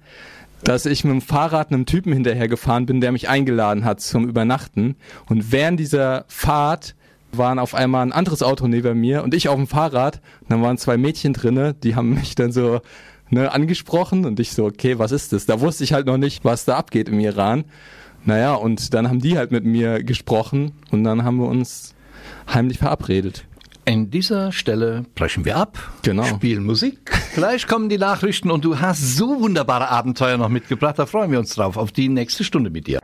dass 0.63 0.87
ich 0.87 1.03
mit 1.03 1.13
dem 1.13 1.21
Fahrrad 1.21 1.73
einem 1.73 1.87
Typen 1.87 2.13
hinterher 2.13 2.47
gefahren 2.47 2.87
bin, 2.87 3.01
der 3.01 3.11
mich 3.11 3.29
eingeladen 3.29 3.85
hat 3.85 4.01
zum 4.01 4.29
Übernachten. 4.29 4.95
Und 5.27 5.51
während 5.51 5.81
dieser 5.81 6.25
Fahrt 6.29 6.95
waren 7.33 7.59
auf 7.59 7.75
einmal 7.75 8.07
ein 8.07 8.13
anderes 8.13 8.45
Auto 8.45 8.69
neben 8.69 9.01
mir 9.01 9.25
und 9.25 9.35
ich 9.35 9.49
auf 9.49 9.57
dem 9.57 9.67
Fahrrad. 9.67 10.21
Und 10.43 10.53
dann 10.53 10.63
waren 10.63 10.79
zwei 10.79 10.97
Mädchen 10.97 11.33
drinne, 11.33 11.75
die 11.75 11.97
haben 11.97 12.15
mich 12.15 12.37
dann 12.37 12.53
so 12.53 12.81
ne, 13.29 13.51
angesprochen 13.51 14.25
und 14.25 14.39
ich 14.39 14.53
so, 14.53 14.67
okay, 14.67 15.01
was 15.01 15.11
ist 15.11 15.33
das? 15.33 15.47
Da 15.47 15.61
wusste 15.61 15.83
ich 15.83 15.93
halt 15.93 16.07
noch 16.07 16.19
nicht, 16.19 16.45
was 16.45 16.65
da 16.65 16.77
abgeht 16.77 17.09
im 17.09 17.19
Iran. 17.19 17.65
Naja, 18.25 18.55
und 18.55 18.95
dann 18.95 19.09
haben 19.09 19.21
die 19.21 19.37
halt 19.37 19.51
mit 19.51 19.65
mir 19.65 20.03
gesprochen 20.05 20.73
und 20.91 21.05
dann 21.05 21.25
haben 21.25 21.39
wir 21.39 21.47
uns 21.49 21.95
heimlich 22.53 22.79
verabredet. 22.79 23.45
In 23.85 24.11
dieser 24.11 24.53
Stelle 24.53 25.05
brechen 25.17 25.45
wir 25.45 25.57
ab, 25.57 25.77
Genau. 26.03 26.23
spielen 26.25 26.65
Musik. 26.65 27.11
Gleich 27.35 27.67
kommen 27.67 27.89
die 27.89 27.99
Nachrichten 27.99 28.51
und 28.53 28.65
du 28.65 28.79
hast 28.79 29.17
so 29.17 29.41
wunderbare 29.41 29.89
Abenteuer 29.91 30.37
noch 30.37 30.49
mitgebracht. 30.51 30.99
Da 31.01 31.07
freuen 31.07 31.33
wir 31.33 31.41
uns 31.41 31.55
drauf 31.57 31.77
auf 31.77 31.91
die 31.91 32.09
nächste 32.09 32.45
Stunde 32.45 32.71
mit 32.71 32.87
dir. 32.87 33.01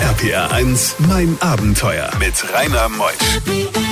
RPR 0.00 0.50
1, 0.52 0.96
mein 1.08 1.36
Abenteuer 1.40 2.08
mit 2.18 2.32
Rainer 2.54 2.88
Meusch. 2.88 3.87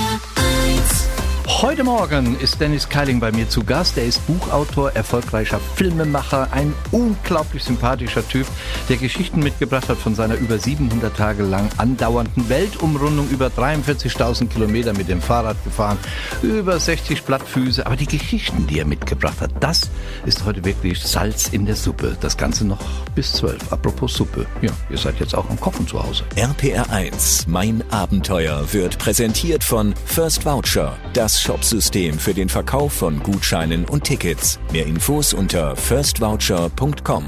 Heute 1.48 1.84
Morgen 1.84 2.36
ist 2.40 2.60
Dennis 2.60 2.88
Keiling 2.88 3.20
bei 3.20 3.30
mir 3.30 3.48
zu 3.48 3.62
Gast. 3.62 3.96
Er 3.96 4.04
ist 4.04 4.26
Buchautor, 4.26 4.90
erfolgreicher 4.92 5.60
Filmemacher, 5.76 6.48
ein 6.50 6.74
unglaublich 6.90 7.62
sympathischer 7.62 8.26
Typ, 8.28 8.46
der 8.88 8.96
Geschichten 8.96 9.40
mitgebracht 9.40 9.88
hat 9.88 9.96
von 9.96 10.16
seiner 10.16 10.34
über 10.34 10.58
700 10.58 11.16
Tage 11.16 11.44
lang 11.44 11.70
andauernden 11.78 12.48
Weltumrundung, 12.48 13.28
über 13.30 13.46
43.000 13.46 14.48
Kilometer 14.48 14.92
mit 14.92 15.08
dem 15.08 15.22
Fahrrad 15.22 15.56
gefahren, 15.62 15.98
über 16.42 16.80
60 16.80 17.22
Blattfüße. 17.22 17.86
Aber 17.86 17.94
die 17.94 18.08
Geschichten, 18.08 18.66
die 18.66 18.80
er 18.80 18.84
mitgebracht 18.84 19.40
hat, 19.40 19.52
das 19.60 19.82
ist 20.26 20.44
heute 20.44 20.64
wirklich 20.64 21.00
Salz 21.00 21.48
in 21.48 21.64
der 21.64 21.76
Suppe. 21.76 22.16
Das 22.20 22.36
Ganze 22.36 22.66
noch 22.66 22.84
bis 23.14 23.32
12. 23.34 23.72
Apropos 23.72 24.14
Suppe. 24.14 24.46
Ja, 24.62 24.72
ihr 24.90 24.98
seid 24.98 25.20
jetzt 25.20 25.34
auch 25.34 25.48
am 25.48 25.60
Kochen 25.60 25.86
zu 25.86 26.02
Hause. 26.02 26.24
RPR 26.34 26.90
1, 26.90 27.46
mein 27.46 27.84
Abenteuer 27.92 28.72
wird 28.72 28.98
präsentiert 28.98 29.62
von 29.62 29.94
First 30.04 30.44
Voucher, 30.44 30.96
das 31.12 31.35
Shopsystem 31.40 32.18
für 32.18 32.34
den 32.34 32.48
Verkauf 32.48 32.92
von 32.92 33.22
Gutscheinen 33.22 33.84
und 33.84 34.04
Tickets. 34.04 34.58
Mehr 34.72 34.86
Infos 34.86 35.32
unter 35.32 35.76
firstvoucher.com. 35.76 37.24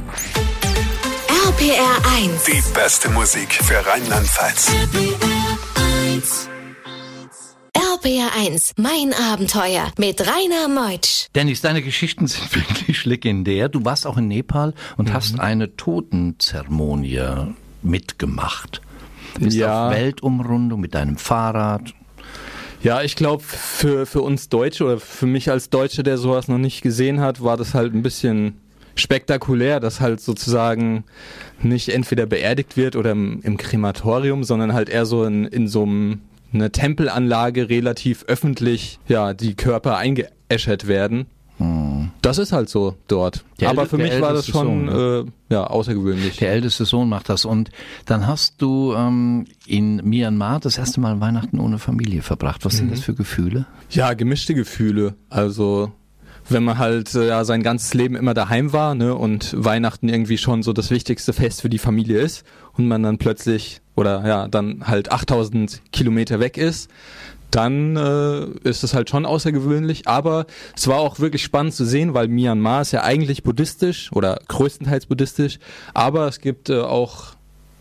RPR 1.46 2.12
1. 2.16 2.44
Die 2.44 2.62
beste 2.74 3.08
Musik 3.10 3.52
für 3.52 3.84
Rheinland-Pfalz. 3.86 4.70
RPR 7.74 8.30
1, 8.36 8.72
mein 8.76 9.12
Abenteuer 9.12 9.92
mit 9.98 10.20
Rainer 10.20 10.68
Meutsch. 10.68 11.26
Dennis, 11.34 11.60
deine 11.60 11.82
Geschichten 11.82 12.26
sind 12.26 12.54
wirklich 12.56 13.04
legendär. 13.04 13.68
Du 13.68 13.84
warst 13.84 14.06
auch 14.06 14.16
in 14.16 14.28
Nepal 14.28 14.74
und 14.96 15.12
hast 15.12 15.38
eine 15.40 15.76
Totenzeremonie 15.76 17.54
mitgemacht. 17.82 18.80
Bist 19.38 19.56
Ja. 19.56 19.86
auf 19.88 19.92
Weltumrundung 19.94 20.80
mit 20.80 20.94
deinem 20.94 21.16
Fahrrad. 21.16 21.94
Ja, 22.82 23.02
ich 23.02 23.16
glaube, 23.16 23.42
für, 23.42 24.06
für 24.06 24.22
uns 24.22 24.48
Deutsche 24.48 24.84
oder 24.84 25.00
für 25.00 25.26
mich 25.26 25.50
als 25.50 25.68
Deutsche, 25.68 26.04
der 26.04 26.16
sowas 26.16 26.46
noch 26.46 26.58
nicht 26.58 26.80
gesehen 26.82 27.20
hat, 27.20 27.42
war 27.42 27.56
das 27.56 27.74
halt 27.74 27.92
ein 27.92 28.02
bisschen 28.02 28.54
spektakulär, 28.94 29.80
dass 29.80 30.00
halt 30.00 30.20
sozusagen 30.20 31.04
nicht 31.60 31.88
entweder 31.88 32.26
beerdigt 32.26 32.76
wird 32.76 32.94
oder 32.94 33.12
im, 33.12 33.40
im 33.42 33.56
Krematorium, 33.56 34.44
sondern 34.44 34.74
halt 34.74 34.88
eher 34.88 35.06
so 35.06 35.24
in, 35.24 35.44
in 35.44 35.66
so 35.66 35.82
einem, 35.82 36.20
eine 36.52 36.70
Tempelanlage 36.70 37.68
relativ 37.68 38.24
öffentlich, 38.24 39.00
ja, 39.08 39.34
die 39.34 39.54
Körper 39.54 39.96
eingeäschert 39.96 40.86
werden. 40.86 41.26
Das 42.22 42.38
ist 42.38 42.52
halt 42.52 42.68
so 42.68 42.96
dort. 43.06 43.44
Der 43.60 43.70
Aber 43.70 43.86
für 43.86 43.96
mich 43.96 44.20
war 44.20 44.32
das 44.32 44.46
schon 44.46 44.88
Sohn, 44.88 45.26
äh, 45.48 45.54
ja, 45.54 45.64
außergewöhnlich. 45.64 46.36
Der 46.36 46.50
älteste 46.50 46.84
Sohn 46.84 47.08
macht 47.08 47.28
das. 47.28 47.44
Und 47.44 47.70
dann 48.06 48.26
hast 48.26 48.60
du 48.60 48.92
ähm, 48.94 49.46
in 49.66 49.96
Myanmar 49.96 50.60
das 50.60 50.78
erste 50.78 51.00
Mal 51.00 51.20
Weihnachten 51.20 51.60
ohne 51.60 51.78
Familie 51.78 52.22
verbracht. 52.22 52.64
Was 52.64 52.76
sind 52.78 52.90
das 52.90 53.00
für 53.00 53.14
Gefühle? 53.14 53.66
Ja, 53.90 54.14
gemischte 54.14 54.54
Gefühle. 54.54 55.14
Also 55.30 55.92
wenn 56.50 56.64
man 56.64 56.78
halt 56.78 57.14
äh, 57.14 57.28
ja 57.28 57.44
sein 57.44 57.62
ganzes 57.62 57.94
Leben 57.94 58.16
immer 58.16 58.34
daheim 58.34 58.72
war, 58.72 58.94
ne, 58.94 59.14
und 59.14 59.54
Weihnachten 59.56 60.08
irgendwie 60.08 60.38
schon 60.38 60.62
so 60.62 60.72
das 60.72 60.90
wichtigste 60.90 61.32
Fest 61.32 61.62
für 61.62 61.68
die 61.68 61.78
Familie 61.78 62.20
ist 62.20 62.44
und 62.72 62.88
man 62.88 63.02
dann 63.02 63.18
plötzlich 63.18 63.80
oder 63.96 64.26
ja 64.26 64.48
dann 64.48 64.86
halt 64.86 65.12
8000 65.12 65.82
Kilometer 65.92 66.40
weg 66.40 66.56
ist, 66.56 66.90
dann 67.50 67.96
äh, 67.96 68.68
ist 68.68 68.84
es 68.84 68.94
halt 68.94 69.10
schon 69.10 69.26
außergewöhnlich. 69.26 70.06
Aber 70.06 70.46
es 70.76 70.86
war 70.88 70.98
auch 70.98 71.18
wirklich 71.20 71.42
spannend 71.42 71.74
zu 71.74 71.84
sehen, 71.84 72.14
weil 72.14 72.28
Myanmar 72.28 72.82
ist 72.82 72.92
ja 72.92 73.02
eigentlich 73.02 73.42
buddhistisch 73.42 74.10
oder 74.12 74.40
größtenteils 74.48 75.06
buddhistisch, 75.06 75.58
aber 75.94 76.28
es 76.28 76.40
gibt 76.40 76.70
äh, 76.70 76.80
auch 76.80 77.36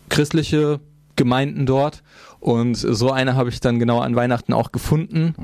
christliche 0.08 0.80
Gemeinden 1.16 1.66
dort 1.66 2.02
und 2.40 2.74
so 2.76 3.10
eine 3.10 3.34
habe 3.36 3.48
ich 3.50 3.60
dann 3.60 3.78
genau 3.78 4.00
an 4.00 4.14
Weihnachten 4.16 4.52
auch 4.52 4.72
gefunden 4.72 5.34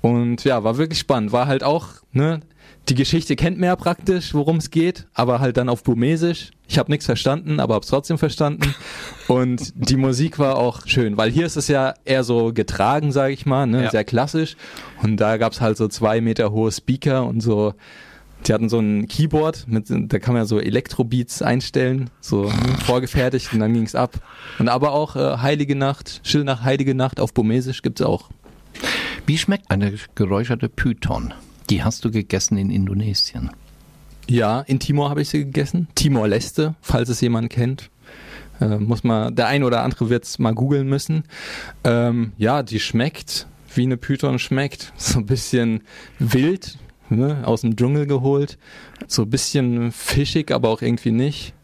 und 0.00 0.44
ja, 0.44 0.62
war 0.64 0.76
wirklich 0.78 0.98
spannend. 0.98 1.32
War 1.32 1.46
halt 1.46 1.64
auch, 1.64 1.88
ne, 2.12 2.40
die 2.88 2.94
Geschichte 2.94 3.36
kennt 3.36 3.58
man 3.58 3.68
ja 3.68 3.76
praktisch, 3.76 4.34
worum 4.34 4.56
es 4.56 4.70
geht, 4.70 5.06
aber 5.14 5.38
halt 5.40 5.56
dann 5.56 5.68
auf 5.68 5.82
Burmesisch. 5.84 6.50
Ich 6.66 6.78
habe 6.78 6.90
nichts 6.90 7.06
verstanden, 7.06 7.60
aber 7.60 7.74
habe 7.74 7.84
es 7.84 7.88
trotzdem 7.90 8.18
verstanden 8.18 8.74
und 9.28 9.72
die 9.76 9.96
Musik 9.96 10.38
war 10.38 10.56
auch 10.56 10.86
schön, 10.86 11.16
weil 11.16 11.30
hier 11.30 11.46
ist 11.46 11.56
es 11.56 11.68
ja 11.68 11.94
eher 12.04 12.24
so 12.24 12.52
getragen, 12.52 13.12
sage 13.12 13.32
ich 13.34 13.46
mal, 13.46 13.66
ne, 13.66 13.84
Ja. 13.84 13.90
sehr 13.90 14.04
klassisch 14.04 14.56
und 15.02 15.18
da 15.18 15.36
gab's 15.36 15.60
halt 15.60 15.76
so 15.76 15.88
zwei 15.88 16.20
Meter 16.20 16.50
hohe 16.50 16.72
Speaker 16.72 17.24
und 17.26 17.40
so 17.40 17.74
die 18.46 18.52
hatten 18.52 18.68
so 18.68 18.78
ein 18.78 19.06
Keyboard, 19.08 19.66
mit, 19.68 19.86
da 19.88 20.18
kann 20.18 20.34
man 20.34 20.42
ja 20.42 20.46
so 20.46 20.60
Elektrobeats 20.60 21.42
einstellen, 21.42 22.10
so 22.20 22.50
vorgefertigt 22.84 23.52
und 23.52 23.60
dann 23.60 23.72
ging's 23.72 23.94
ab. 23.94 24.20
Und 24.58 24.68
aber 24.68 24.92
auch 24.92 25.16
äh, 25.16 25.38
Heilige 25.38 25.76
Nacht, 25.76 26.20
Still 26.24 26.44
nach 26.44 26.62
Heilige 26.62 26.94
Nacht 26.94 27.20
auf 27.20 27.32
Burmesisch 27.32 27.82
gibt's 27.82 28.02
auch. 28.02 28.30
Wie 29.26 29.38
schmeckt 29.38 29.70
eine 29.70 29.94
geräucherte 30.14 30.68
Python? 30.68 31.34
Die 31.70 31.84
hast 31.84 32.04
du 32.04 32.10
gegessen 32.10 32.58
in 32.58 32.70
Indonesien. 32.70 33.50
Ja, 34.28 34.60
in 34.62 34.78
Timor 34.78 35.10
habe 35.10 35.22
ich 35.22 35.28
sie 35.28 35.44
gegessen. 35.44 35.88
Timor-Leste, 35.94 36.74
falls 36.80 37.08
es 37.08 37.20
jemand 37.20 37.50
kennt. 37.50 37.90
Äh, 38.60 38.78
muss 38.78 39.04
man, 39.04 39.34
der 39.34 39.48
ein 39.48 39.64
oder 39.64 39.82
andere 39.82 40.10
wird's 40.10 40.38
mal 40.38 40.54
googeln 40.54 40.88
müssen. 40.88 41.24
Ähm, 41.84 42.32
ja, 42.38 42.62
die 42.62 42.80
schmeckt, 42.80 43.46
wie 43.74 43.82
eine 43.82 43.96
Python 43.96 44.38
schmeckt. 44.38 44.92
So 44.96 45.18
ein 45.18 45.26
bisschen 45.26 45.82
wild, 46.18 46.78
ne, 47.16 47.42
aus 47.44 47.62
dem 47.62 47.76
Dschungel 47.76 48.06
geholt. 48.06 48.58
So 49.06 49.22
ein 49.22 49.30
bisschen 49.30 49.92
fischig, 49.92 50.52
aber 50.52 50.68
auch 50.68 50.82
irgendwie 50.82 51.12
nicht. 51.12 51.54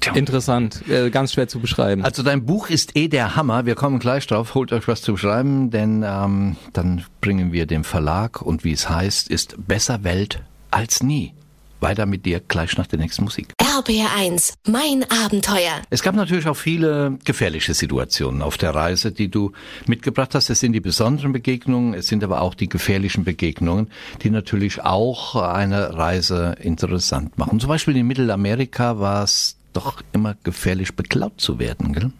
Tja. 0.00 0.14
Interessant, 0.14 0.82
äh, 0.88 1.10
ganz 1.10 1.32
schwer 1.32 1.46
zu 1.46 1.60
beschreiben. 1.60 2.02
Also 2.02 2.24
dein 2.24 2.44
Buch 2.44 2.68
ist 2.68 2.96
eh 2.96 3.06
der 3.06 3.36
Hammer. 3.36 3.66
Wir 3.66 3.76
kommen 3.76 4.00
gleich 4.00 4.26
drauf. 4.26 4.56
Holt 4.56 4.72
euch 4.72 4.88
was 4.88 5.00
zu 5.00 5.16
schreiben, 5.16 5.70
denn 5.70 6.04
ähm, 6.04 6.56
dann 6.72 7.04
bringen 7.20 7.52
wir 7.52 7.66
dem 7.66 7.84
Verlag 7.84 8.42
und 8.42 8.64
wie 8.64 8.72
es 8.72 8.90
heißt, 8.90 9.28
ist 9.28 9.54
besser 9.68 10.02
Welt 10.02 10.42
als 10.72 11.04
nie. 11.04 11.34
Weiter 11.82 12.06
mit 12.06 12.24
dir 12.24 12.40
gleich 12.40 12.76
nach 12.76 12.86
der 12.86 12.98
nächsten 12.98 13.24
Musik. 13.24 13.52
RPR 13.60 14.16
1, 14.16 14.54
mein 14.68 15.04
Abenteuer. 15.24 15.82
Es 15.90 16.02
gab 16.02 16.14
natürlich 16.14 16.46
auch 16.46 16.56
viele 16.56 17.18
gefährliche 17.24 17.74
Situationen 17.74 18.42
auf 18.42 18.56
der 18.56 18.74
Reise, 18.74 19.12
die 19.12 19.28
du 19.28 19.52
mitgebracht 19.86 20.34
hast. 20.34 20.50
Es 20.50 20.60
sind 20.60 20.72
die 20.72 20.80
besonderen 20.80 21.32
Begegnungen, 21.32 21.94
es 21.94 22.06
sind 22.06 22.22
aber 22.22 22.40
auch 22.42 22.54
die 22.54 22.68
gefährlichen 22.68 23.24
Begegnungen, 23.24 23.90
die 24.22 24.30
natürlich 24.30 24.82
auch 24.82 25.36
eine 25.36 25.96
Reise 25.96 26.56
interessant 26.60 27.38
machen. 27.38 27.60
Zum 27.60 27.68
Beispiel 27.68 27.96
in 27.96 28.06
Mittelamerika 28.06 28.98
war 28.98 29.24
es 29.24 29.56
doch 29.72 30.02
immer 30.12 30.36
gefährlich, 30.44 30.94
beklaut 30.94 31.40
zu 31.40 31.58
werden. 31.58 31.92
Gell? 31.92 32.12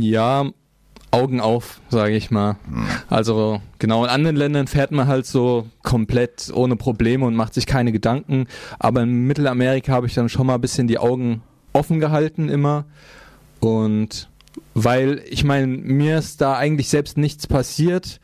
Ja, 0.00 0.50
Augen 1.16 1.40
auf, 1.40 1.80
sage 1.88 2.14
ich 2.14 2.30
mal. 2.30 2.56
Also 3.08 3.60
genau, 3.78 4.04
in 4.04 4.10
anderen 4.10 4.36
Ländern 4.36 4.66
fährt 4.66 4.92
man 4.92 5.06
halt 5.06 5.26
so 5.26 5.66
komplett 5.82 6.50
ohne 6.54 6.76
Probleme 6.76 7.24
und 7.24 7.34
macht 7.34 7.54
sich 7.54 7.66
keine 7.66 7.92
Gedanken. 7.92 8.46
Aber 8.78 9.02
in 9.02 9.26
Mittelamerika 9.26 9.92
habe 9.92 10.06
ich 10.06 10.14
dann 10.14 10.28
schon 10.28 10.46
mal 10.46 10.54
ein 10.54 10.60
bisschen 10.60 10.86
die 10.86 10.98
Augen 10.98 11.42
offen 11.72 12.00
gehalten 12.00 12.48
immer. 12.48 12.84
Und 13.60 14.28
weil, 14.74 15.22
ich 15.28 15.44
meine, 15.44 15.66
mir 15.66 16.18
ist 16.18 16.40
da 16.40 16.56
eigentlich 16.56 16.88
selbst 16.88 17.18
nichts 17.18 17.46
passiert. 17.46 18.20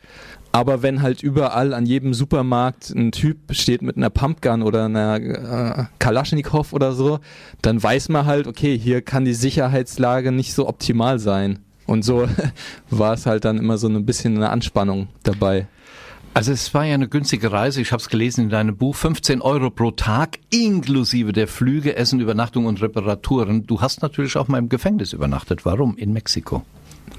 Aber 0.55 0.83
wenn 0.83 1.01
halt 1.01 1.23
überall 1.23 1.73
an 1.73 1.87
jedem 1.87 2.13
Supermarkt 2.13 2.91
ein 2.91 3.11
Typ 3.11 3.37
steht 3.49 3.81
mit 3.81 3.97
einer 3.97 4.11
Pumpgun 4.11 4.61
oder 4.61 4.85
einer 4.85 5.15
äh, 5.15 5.85
Kalaschnikow 5.97 6.73
oder 6.73 6.91
so, 6.91 7.19
dann 7.63 7.81
weiß 7.81 8.09
man 8.09 8.27
halt, 8.27 8.45
okay, 8.45 8.77
hier 8.77 9.01
kann 9.01 9.25
die 9.25 9.33
Sicherheitslage 9.33 10.31
nicht 10.31 10.53
so 10.53 10.67
optimal 10.67 11.17
sein. 11.17 11.57
Und 11.85 12.03
so 12.03 12.27
war 12.89 13.13
es 13.13 13.25
halt 13.25 13.45
dann 13.45 13.57
immer 13.57 13.77
so 13.77 13.87
ein 13.87 14.05
bisschen 14.05 14.35
eine 14.35 14.49
Anspannung 14.49 15.07
dabei. 15.23 15.67
Also 16.35 16.51
es 16.51 16.73
war 16.73 16.83
ja 16.83 16.95
eine 16.95 17.07
günstige 17.07 17.51
Reise. 17.51 17.79
Ich 17.79 17.91
habe 17.91 18.01
es 18.01 18.09
gelesen 18.09 18.45
in 18.45 18.49
deinem 18.49 18.75
Buch. 18.75 18.95
15 18.95 19.41
Euro 19.41 19.69
pro 19.69 19.91
Tag 19.91 20.39
inklusive 20.49 21.31
der 21.31 21.47
Flüge, 21.47 21.95
Essen, 21.95 22.19
Übernachtung 22.19 22.65
und 22.65 22.81
Reparaturen. 22.81 23.67
Du 23.67 23.81
hast 23.81 24.01
natürlich 24.01 24.35
auch 24.35 24.47
mal 24.47 24.57
im 24.57 24.67
Gefängnis 24.67 25.13
übernachtet. 25.13 25.63
Warum? 25.63 25.95
In 25.95 26.11
Mexiko. 26.11 26.63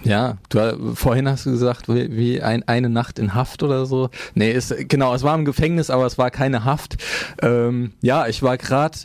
Ja, 0.03 0.39
du 0.49 0.95
vorhin 0.97 1.29
hast 1.29 1.47
du 1.47 1.53
gesagt, 1.53 1.89
wie, 1.89 2.15
wie 2.17 2.43
ein, 2.43 2.67
eine 2.67 2.91
Nacht 2.91 3.19
in 3.21 3.35
Haft 3.35 3.63
oder 3.63 3.87
so. 3.87 4.11
Nee, 4.35 4.51
ist, 4.51 4.75
genau, 4.89 5.15
es 5.15 5.23
war 5.23 5.35
im 5.35 5.45
Gefängnis, 5.45 5.91
aber 5.91 6.07
es 6.07 6.19
war 6.19 6.31
keine 6.31 6.65
Haft. 6.65 6.97
Ähm, 7.41 7.93
ja, 8.03 8.27
ich 8.27 8.43
war 8.43 8.59
gerade 8.59 8.99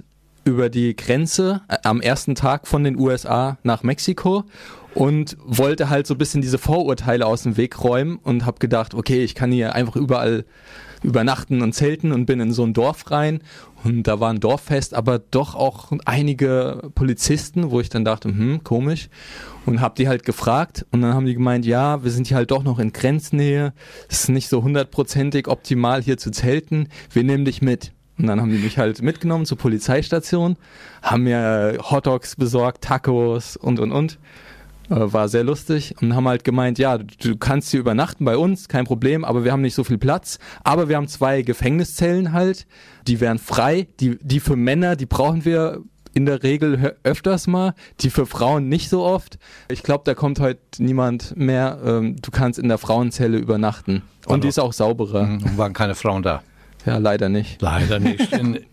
über 0.44 0.70
die 0.70 0.96
Grenze 0.96 1.62
äh, 1.68 1.78
am 1.84 2.02
ersten 2.02 2.34
Tag 2.36 2.68
von 2.68 2.84
den 2.84 2.98
USA 2.98 3.58
nach 3.64 3.84
Mexiko 3.84 4.46
und 4.94 5.38
wollte 5.44 5.90
halt 5.90 6.08
so 6.08 6.16
ein 6.16 6.18
bisschen 6.18 6.42
diese 6.42 6.58
Vorurteile 6.58 7.26
aus 7.26 7.44
dem 7.44 7.58
Weg 7.58 7.84
räumen 7.84 8.18
und 8.24 8.46
habe 8.46 8.60
gedacht, 8.60 8.94
okay, 8.94 9.24
ich 9.24 9.36
kann 9.36 9.52
hier 9.52 9.76
einfach 9.76 9.96
überall 9.96 10.46
übernachten 11.04 11.62
und 11.62 11.74
zelten 11.74 12.12
und 12.12 12.26
bin 12.26 12.40
in 12.40 12.52
so 12.52 12.64
ein 12.64 12.74
Dorf 12.74 13.10
rein 13.10 13.42
und 13.84 14.04
da 14.04 14.20
war 14.20 14.30
ein 14.32 14.40
Dorffest, 14.40 14.94
aber 14.94 15.20
doch 15.20 15.56
auch 15.56 15.92
einige 16.06 16.92
Polizisten, 16.96 17.72
wo 17.72 17.80
ich 17.80 17.90
dann 17.90 18.04
dachte, 18.04 18.30
hm, 18.30 18.64
komisch 18.64 19.10
und 19.66 19.80
habe 19.80 19.96
die 19.98 20.08
halt 20.08 20.26
gefragt 20.26 20.86
und 20.92 21.02
dann 21.02 21.14
haben 21.14 21.26
die 21.26 21.36
gemeint, 21.36 21.66
ja, 21.66 22.04
wir 22.04 22.12
sind 22.12 22.28
hier 22.28 22.38
halt 22.38 22.52
doch 22.52 22.64
noch 22.64 22.80
in 22.80 22.92
Grenznähe, 22.92 23.74
es 24.10 24.22
ist 24.22 24.30
nicht 24.30 24.50
so 24.50 24.64
hundertprozentig 24.64 25.48
optimal 25.48 26.02
hier 26.02 26.18
zu 26.18 26.32
zelten, 26.32 26.90
wir 27.12 27.24
nehmen 27.24 27.46
dich 27.46 27.62
mit. 27.62 27.94
Und 28.18 28.28
dann 28.28 28.42
haben 28.42 28.52
die 28.52 28.58
mich 28.58 28.78
halt 28.78 29.02
mitgenommen 29.02 29.46
zur 29.46 29.58
Polizeistation, 29.58 30.58
haben 31.02 31.24
mir 31.24 31.78
Hotdogs 31.90 32.36
besorgt, 32.36 32.84
Tacos 32.84 33.56
und 33.56 33.80
und 33.80 33.94
und. 33.94 34.20
Äh, 34.90 35.14
war 35.14 35.28
sehr 35.30 35.44
lustig 35.44 35.96
und 36.02 36.16
haben 36.16 36.28
halt 36.28 36.44
gemeint, 36.44 36.80
ja, 36.80 36.98
du 36.98 37.38
kannst 37.38 37.70
hier 37.72 37.80
übernachten 37.80 38.26
bei 38.26 38.38
uns, 38.38 38.68
kein 38.68 38.86
Problem, 38.86 39.24
aber 39.24 39.44
wir 39.44 39.52
haben 39.52 39.62
nicht 39.62 39.76
so 39.76 39.84
viel 39.84 39.98
Platz. 39.98 40.40
Aber 40.64 40.90
wir 40.90 40.96
haben 40.98 41.08
zwei 41.08 41.42
Gefängniszellen 41.44 42.34
halt, 42.34 42.66
die 43.08 43.20
wären 43.20 43.38
frei, 43.38 43.88
die, 44.00 44.18
die 44.22 44.40
für 44.40 44.56
Männer, 44.56 44.96
die 44.96 45.06
brauchen 45.06 45.46
wir 45.46 45.82
in 46.16 46.26
der 46.26 46.42
Regel 46.42 46.96
öfters 47.04 47.46
mal, 47.46 47.76
die 48.02 48.10
für 48.10 48.26
Frauen 48.26 48.68
nicht 48.68 48.90
so 48.90 49.04
oft. 49.04 49.38
Ich 49.70 49.84
glaube, 49.84 50.02
da 50.06 50.16
kommt 50.16 50.40
heute 50.40 50.60
niemand 50.80 51.38
mehr. 51.38 51.80
Ähm, 51.86 52.16
du 52.20 52.32
kannst 52.32 52.58
in 52.58 52.68
der 52.68 52.80
Frauenzelle 52.80 53.38
übernachten. 53.38 54.02
Und 54.26 54.32
Also- 54.34 54.42
die 54.42 54.48
ist 54.48 54.60
auch 54.60 54.74
sauberer. 54.74 55.24
Mhm, 55.28 55.58
Waren 55.58 55.74
keine 55.74 55.94
Frauen 55.94 56.24
da. 56.24 56.42
Ja, 56.86 56.98
leider 56.98 57.30
nicht. 57.30 57.62
Leider 57.62 58.00
nicht. 58.00 58.28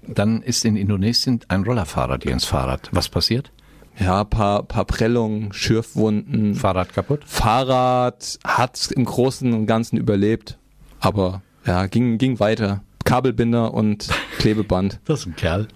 Dann 0.07 0.41
ist 0.43 0.65
in 0.65 0.77
Indonesien 0.77 1.41
ein 1.49 1.65
Rollerfahrer 1.65 2.17
dir 2.19 2.31
ins 2.33 2.45
Fahrrad. 2.47 2.89
Was 2.93 3.09
passiert? 3.11 3.53
Ja, 3.99 4.25
paar, 4.25 4.63
paar 4.63 4.85
Prellungen, 4.85 5.53
Schürfwunden. 5.53 6.55
Fahrrad 6.55 6.93
kaputt? 6.93 7.21
Fahrrad 7.25 8.39
hat 8.45 8.91
im 8.95 9.05
Großen 9.05 9.53
und 9.53 9.67
Ganzen 9.67 9.97
überlebt, 9.97 10.59
aber 11.01 11.43
ja, 11.65 11.87
ging, 11.87 12.19
ging 12.19 12.39
weiter. 12.39 12.83
Kabelbinder 13.05 13.73
und 13.73 14.09
Klebeband. 14.39 15.01
Das 15.05 15.21
ist 15.21 15.27
ein 15.27 15.37
Kerl. 15.37 15.69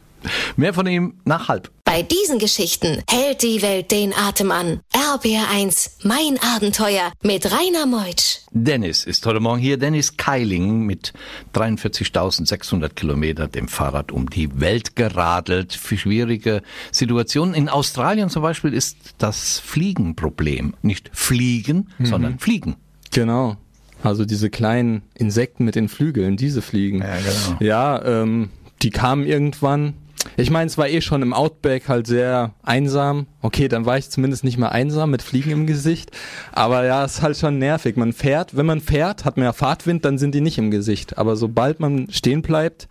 Mehr 0.57 0.75
von 0.75 0.87
ihm 0.87 1.15
nach 1.25 1.49
halb. 1.49 1.71
Bei 1.93 2.03
diesen 2.03 2.39
Geschichten 2.39 3.03
hält 3.11 3.43
die 3.43 3.63
Welt 3.63 3.91
den 3.91 4.15
Atem 4.15 4.53
an. 4.53 4.79
RBR1, 4.93 6.05
mein 6.05 6.39
Abenteuer 6.41 7.11
mit 7.21 7.47
Rainer 7.47 7.85
Meutsch. 7.85 8.43
Dennis 8.53 9.03
ist 9.03 9.27
heute 9.27 9.41
Morgen 9.41 9.59
hier. 9.59 9.77
Dennis 9.77 10.17
Keiling 10.17 10.87
mit 10.87 11.13
43.600 11.53 12.91
Kilometer 12.91 13.49
dem 13.49 13.67
Fahrrad 13.67 14.13
um 14.13 14.31
die 14.31 14.61
Welt 14.61 14.95
geradelt. 14.95 15.73
Für 15.73 15.97
schwierige 15.97 16.63
Situationen. 16.93 17.57
In 17.57 17.69
Australien 17.69 18.31
zum 18.31 18.43
Beispiel 18.43 18.73
ist 18.73 18.97
das 19.19 19.59
Fliegenproblem. 19.59 20.75
Nicht 20.83 21.11
fliegen, 21.13 21.89
sondern 21.99 22.39
fliegen. 22.39 22.77
Genau. 23.11 23.57
Also 24.05 24.25
diese 24.25 24.49
kleinen 24.49 25.03
Insekten 25.15 25.65
mit 25.65 25.75
den 25.75 25.89
Flügeln, 25.89 26.37
diese 26.37 26.63
fliegen. 26.63 27.01
Ja, 27.01 27.17
genau. 27.17 27.57
Ja, 27.59 28.23
ähm, 28.23 28.51
die 28.81 28.91
kamen 28.91 29.27
irgendwann. 29.27 29.95
Ich 30.37 30.50
meine, 30.50 30.67
es 30.67 30.79
war 30.79 30.89
eh 30.89 31.00
schon 31.00 31.23
im 31.23 31.33
Outback 31.33 31.89
halt 31.89 32.07
sehr 32.07 32.55
einsam. 32.62 33.27
Okay, 33.43 33.69
dann 33.69 33.87
war 33.87 33.99
ich 33.99 34.11
zumindest 34.11 34.45
nicht 34.45 34.59
mehr 34.59 34.73
einsam 34.73 35.11
mit 35.11 35.23
Fliegen 35.23 35.50
im 35.50 35.67
Gesicht. 35.67 36.11
Aber 36.53 36.85
ja, 36.85 37.05
es 37.05 37.17
ist 37.17 37.23
halt 37.23 37.37
schon 37.37 37.59
nervig. 37.59 37.97
Man 37.97 38.12
fährt, 38.12 38.57
wenn 38.57 38.67
man 38.67 38.81
fährt, 38.81 39.25
hat 39.25 39.37
man 39.37 39.45
ja 39.45 39.53
Fahrtwind, 39.53 40.05
dann 40.05 40.19
sind 40.19 40.35
die 40.35 40.41
nicht 40.41 40.59
im 40.59 40.71
Gesicht. 40.71 41.19
Aber 41.19 41.37
sobald 41.37 41.81
man 41.81 42.11
stehen 42.11 42.43
bleibt, 42.43 42.89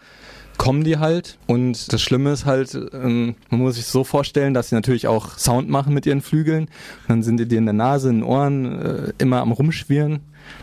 kommen 0.57 0.83
die 0.83 0.97
halt. 0.97 1.37
Und 1.47 1.91
das 1.91 2.01
Schlimme 2.01 2.31
ist 2.31 2.45
halt, 2.45 2.77
ähm, 2.93 3.35
man 3.49 3.61
muss 3.61 3.75
sich 3.75 3.85
so 3.85 4.03
vorstellen, 4.03 4.53
dass 4.53 4.69
sie 4.69 4.75
natürlich 4.75 5.07
auch 5.07 5.37
Sound 5.37 5.69
machen 5.69 5.93
mit 5.93 6.05
ihren 6.05 6.21
Flügeln. 6.21 6.67
Dann 7.07 7.23
sind 7.23 7.37
die 7.37 7.47
dir 7.47 7.57
in 7.57 7.65
der 7.65 7.73
Nase, 7.73 8.09
in 8.09 8.17
den 8.17 8.23
Ohren 8.23 8.81
äh, 8.81 9.13
immer 9.17 9.41
am 9.41 9.51
Rumschwirren. 9.51 10.19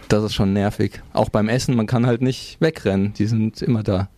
Das 0.09 0.23
ist 0.23 0.35
schon 0.35 0.53
nervig. 0.53 1.03
Auch 1.13 1.31
beim 1.31 1.49
Essen, 1.49 1.75
man 1.75 1.87
kann 1.87 2.07
halt 2.07 2.23
nicht 2.23 2.59
wegrennen. 2.61 3.15
Die 3.15 3.27
sind 3.27 3.63
immer 3.63 3.83
da. 3.83 4.09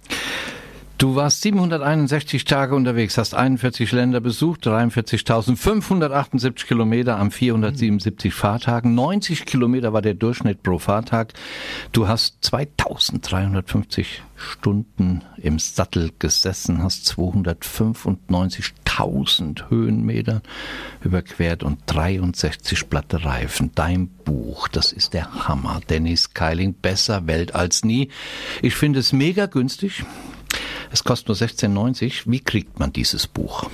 Du 0.98 1.14
warst 1.14 1.40
761 1.42 2.44
Tage 2.44 2.74
unterwegs, 2.74 3.18
hast 3.18 3.32
41 3.32 3.92
Länder 3.92 4.20
besucht, 4.20 4.66
43.578 4.66 6.66
Kilometer 6.66 7.20
am 7.20 7.30
477 7.30 8.34
Fahrtagen. 8.34 8.96
90 8.96 9.46
Kilometer 9.46 9.92
war 9.92 10.02
der 10.02 10.14
Durchschnitt 10.14 10.64
pro 10.64 10.80
Fahrtag. 10.80 11.34
Du 11.92 12.08
hast 12.08 12.38
2350 12.40 14.24
Stunden 14.34 15.22
im 15.36 15.60
Sattel 15.60 16.10
gesessen, 16.18 16.82
hast 16.82 17.06
295.000 17.16 19.70
Höhenmeter 19.70 20.42
überquert 21.04 21.62
und 21.62 21.78
63 21.86 22.90
platte 22.90 23.24
Reifen. 23.24 23.70
Dein 23.76 24.08
Buch, 24.08 24.66
das 24.66 24.90
ist 24.90 25.14
der 25.14 25.46
Hammer. 25.46 25.80
Dennis 25.88 26.34
Keiling, 26.34 26.74
besser 26.74 27.28
Welt 27.28 27.54
als 27.54 27.84
nie. 27.84 28.08
Ich 28.62 28.74
finde 28.74 28.98
es 28.98 29.12
mega 29.12 29.46
günstig. 29.46 30.04
Es 30.90 31.04
kostet 31.04 31.28
nur 31.28 31.36
16,90. 31.36 32.22
Wie 32.26 32.40
kriegt 32.40 32.78
man 32.78 32.92
dieses 32.92 33.26
Buch? 33.26 33.68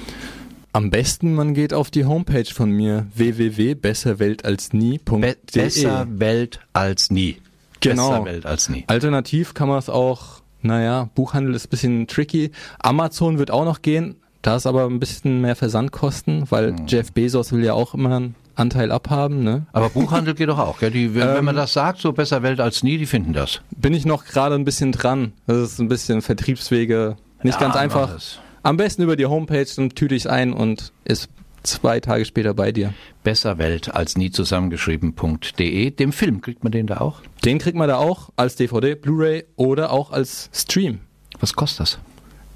Am 0.73 0.91
besten, 0.91 1.35
man 1.35 1.55
geht 1.55 1.73
auf 1.73 1.91
die 1.91 2.05
Homepage 2.05 2.53
von 2.53 2.71
mir 2.71 3.07
www.besserweltalsnie.de. 3.15 5.21
Be 5.21 5.37
besser 5.53 6.07
Welt 6.19 6.61
als 6.73 7.11
nie. 7.11 7.37
Genau. 7.81 8.11
Besser 8.11 8.25
Welt 8.25 8.47
als 8.47 8.69
nie. 8.69 8.85
Alternativ 8.89 9.55
kann 9.55 9.69
man 9.69 9.79
es 9.79 9.89
auch, 9.89 10.43
naja, 10.63 11.09
Buchhandel 11.15 11.55
ist 11.55 11.67
ein 11.67 11.71
bisschen 11.71 12.07
tricky. 12.09 12.51
Amazon 12.81 13.39
wird 13.39 13.51
auch 13.51 13.65
noch 13.65 13.83
gehen. 13.83 14.17
Da 14.43 14.57
ist 14.57 14.67
aber 14.67 14.87
ein 14.87 15.01
bisschen 15.01 15.41
mehr 15.41 15.57
Versandkosten, 15.57 16.51
weil 16.51 16.77
Hm. 16.77 16.87
Jeff 16.87 17.13
Bezos 17.13 17.53
will 17.53 17.65
ja 17.65 17.73
auch 17.75 17.95
immer 17.95 18.17
einen 18.17 18.35
Anteil 18.57 18.91
abhaben. 18.93 19.43
Ne? 19.43 19.67
Aber 19.73 19.89
Buchhandel 19.91 20.35
geht 20.37 20.49
doch 20.49 20.59
auch. 20.59 20.79
Gell? 20.79 20.91
Die, 20.91 21.15
wenn, 21.15 21.29
wenn 21.35 21.45
man 21.45 21.57
das 21.57 21.73
sagt, 21.73 22.01
so 22.01 22.13
besser 22.13 22.43
Welt 22.43 22.61
als 22.61 22.83
nie, 22.83 22.99
die 22.99 23.07
finden 23.07 23.33
das. 23.33 23.61
Bin 23.77 23.95
ich 23.95 24.05
noch 24.07 24.25
gerade 24.25 24.55
ein 24.55 24.65
bisschen 24.65 24.93
dran. 24.93 25.33
Das 25.47 25.57
ist 25.59 25.79
ein 25.81 25.89
bisschen 25.89 26.23
Vertriebswege. 26.23 27.17
Nicht 27.43 27.61
Ja, 27.61 27.67
ganz 27.67 27.77
einfach. 27.77 28.19
Am 28.63 28.77
besten 28.77 29.03
über 29.03 29.17
die 29.17 29.27
Homepage, 29.27 29.67
dann 29.77 29.91
tüte 29.91 30.15
ich 30.15 30.23
es 30.23 30.27
ein 30.27 30.53
und 30.55 30.93
ist 31.05 31.29
zwei 31.63 32.01
Tage 32.01 32.25
später 32.25 32.55
bei 32.55 32.73
dir. 32.73 32.95
Besser 33.23 33.59
Welt 33.59 33.95
als 33.95 34.17
nie 34.17 34.31
zusammengeschrieben.de. 34.31 35.91
Dem 35.91 36.13
Film 36.13 36.41
kriegt 36.41 36.63
man 36.63 36.73
den 36.73 36.87
da 36.87 36.99
auch. 36.99 37.21
Den 37.45 37.59
kriegt 37.59 37.77
man 37.77 37.89
da 37.89 37.97
auch 37.97 38.31
als 38.37 38.57
DVD, 38.57 38.95
Blu-ray 38.95 39.45
oder 39.57 39.91
auch 39.91 40.11
als 40.11 40.51
Stream. 40.53 41.01
Was 41.41 41.55
kostet 41.55 41.81
das? 41.81 41.99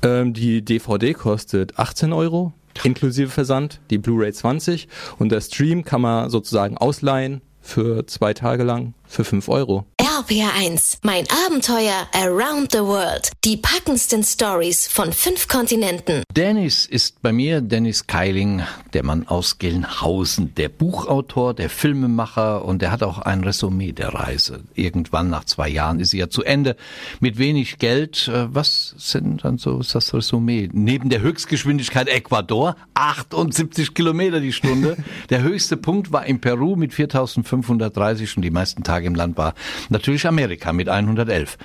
Ähm, 0.02 0.32
die 0.32 0.64
DVD 0.64 1.12
kostet 1.12 1.78
18 1.78 2.12
Euro 2.12 2.52
inklusive 2.84 3.30
Versand, 3.30 3.80
die 3.90 3.98
Blu-ray 3.98 4.32
20 4.32 4.88
und 5.18 5.30
der 5.30 5.40
Stream 5.40 5.84
kann 5.84 6.00
man 6.00 6.30
sozusagen 6.30 6.76
ausleihen 6.76 7.40
für 7.60 8.06
zwei 8.06 8.34
Tage 8.34 8.62
lang 8.62 8.94
für 9.06 9.24
5 9.24 9.48
Euro. 9.48 9.84
RPR1, 10.18 10.98
mein 11.02 11.26
Abenteuer 11.46 12.08
around 12.12 12.72
the 12.72 12.80
world. 12.80 13.30
Die 13.44 13.56
packendsten 13.56 14.24
Stories 14.24 14.88
von 14.88 15.12
fünf 15.12 15.46
Kontinenten. 15.46 16.24
Dennis 16.34 16.86
ist 16.86 17.22
bei 17.22 17.32
mir 17.32 17.60
Dennis 17.60 18.08
Keiling, 18.08 18.62
der 18.94 19.04
Mann 19.04 19.28
aus 19.28 19.58
Gelnhausen, 19.58 20.56
der 20.56 20.70
Buchautor, 20.70 21.54
der 21.54 21.70
Filmemacher 21.70 22.64
und 22.64 22.82
der 22.82 22.90
hat 22.90 23.04
auch 23.04 23.20
ein 23.20 23.44
Resümee 23.44 23.92
der 23.92 24.08
Reise. 24.08 24.64
Irgendwann 24.74 25.30
nach 25.30 25.44
zwei 25.44 25.68
Jahren 25.68 26.00
ist 26.00 26.10
sie 26.10 26.18
ja 26.18 26.28
zu 26.28 26.42
Ende 26.42 26.74
mit 27.20 27.38
wenig 27.38 27.78
Geld. 27.78 28.26
Äh, 28.26 28.52
Was 28.52 28.96
sind 28.98 29.44
dann 29.44 29.58
so 29.58 29.78
ist 29.78 29.94
das 29.94 30.12
Resümee? 30.12 30.68
Neben 30.72 31.10
der 31.10 31.20
Höchstgeschwindigkeit 31.20 32.08
Ecuador, 32.08 32.74
78 32.94 33.94
Kilometer 33.94 34.40
die 34.40 34.52
Stunde. 34.52 34.96
Der 35.30 35.42
höchste 35.42 35.76
Punkt 35.76 36.10
war 36.10 36.26
in 36.26 36.40
Peru 36.40 36.74
mit 36.74 36.94
4530 36.94 38.36
und 38.36 38.42
die 38.42 38.50
meisten 38.50 38.82
Tage 38.82 39.06
im 39.06 39.14
Land 39.14 39.36
war 39.36 39.54
natürlich 39.90 40.07
Amerika 40.26 40.72
mit 40.72 40.88
111. 40.88 41.58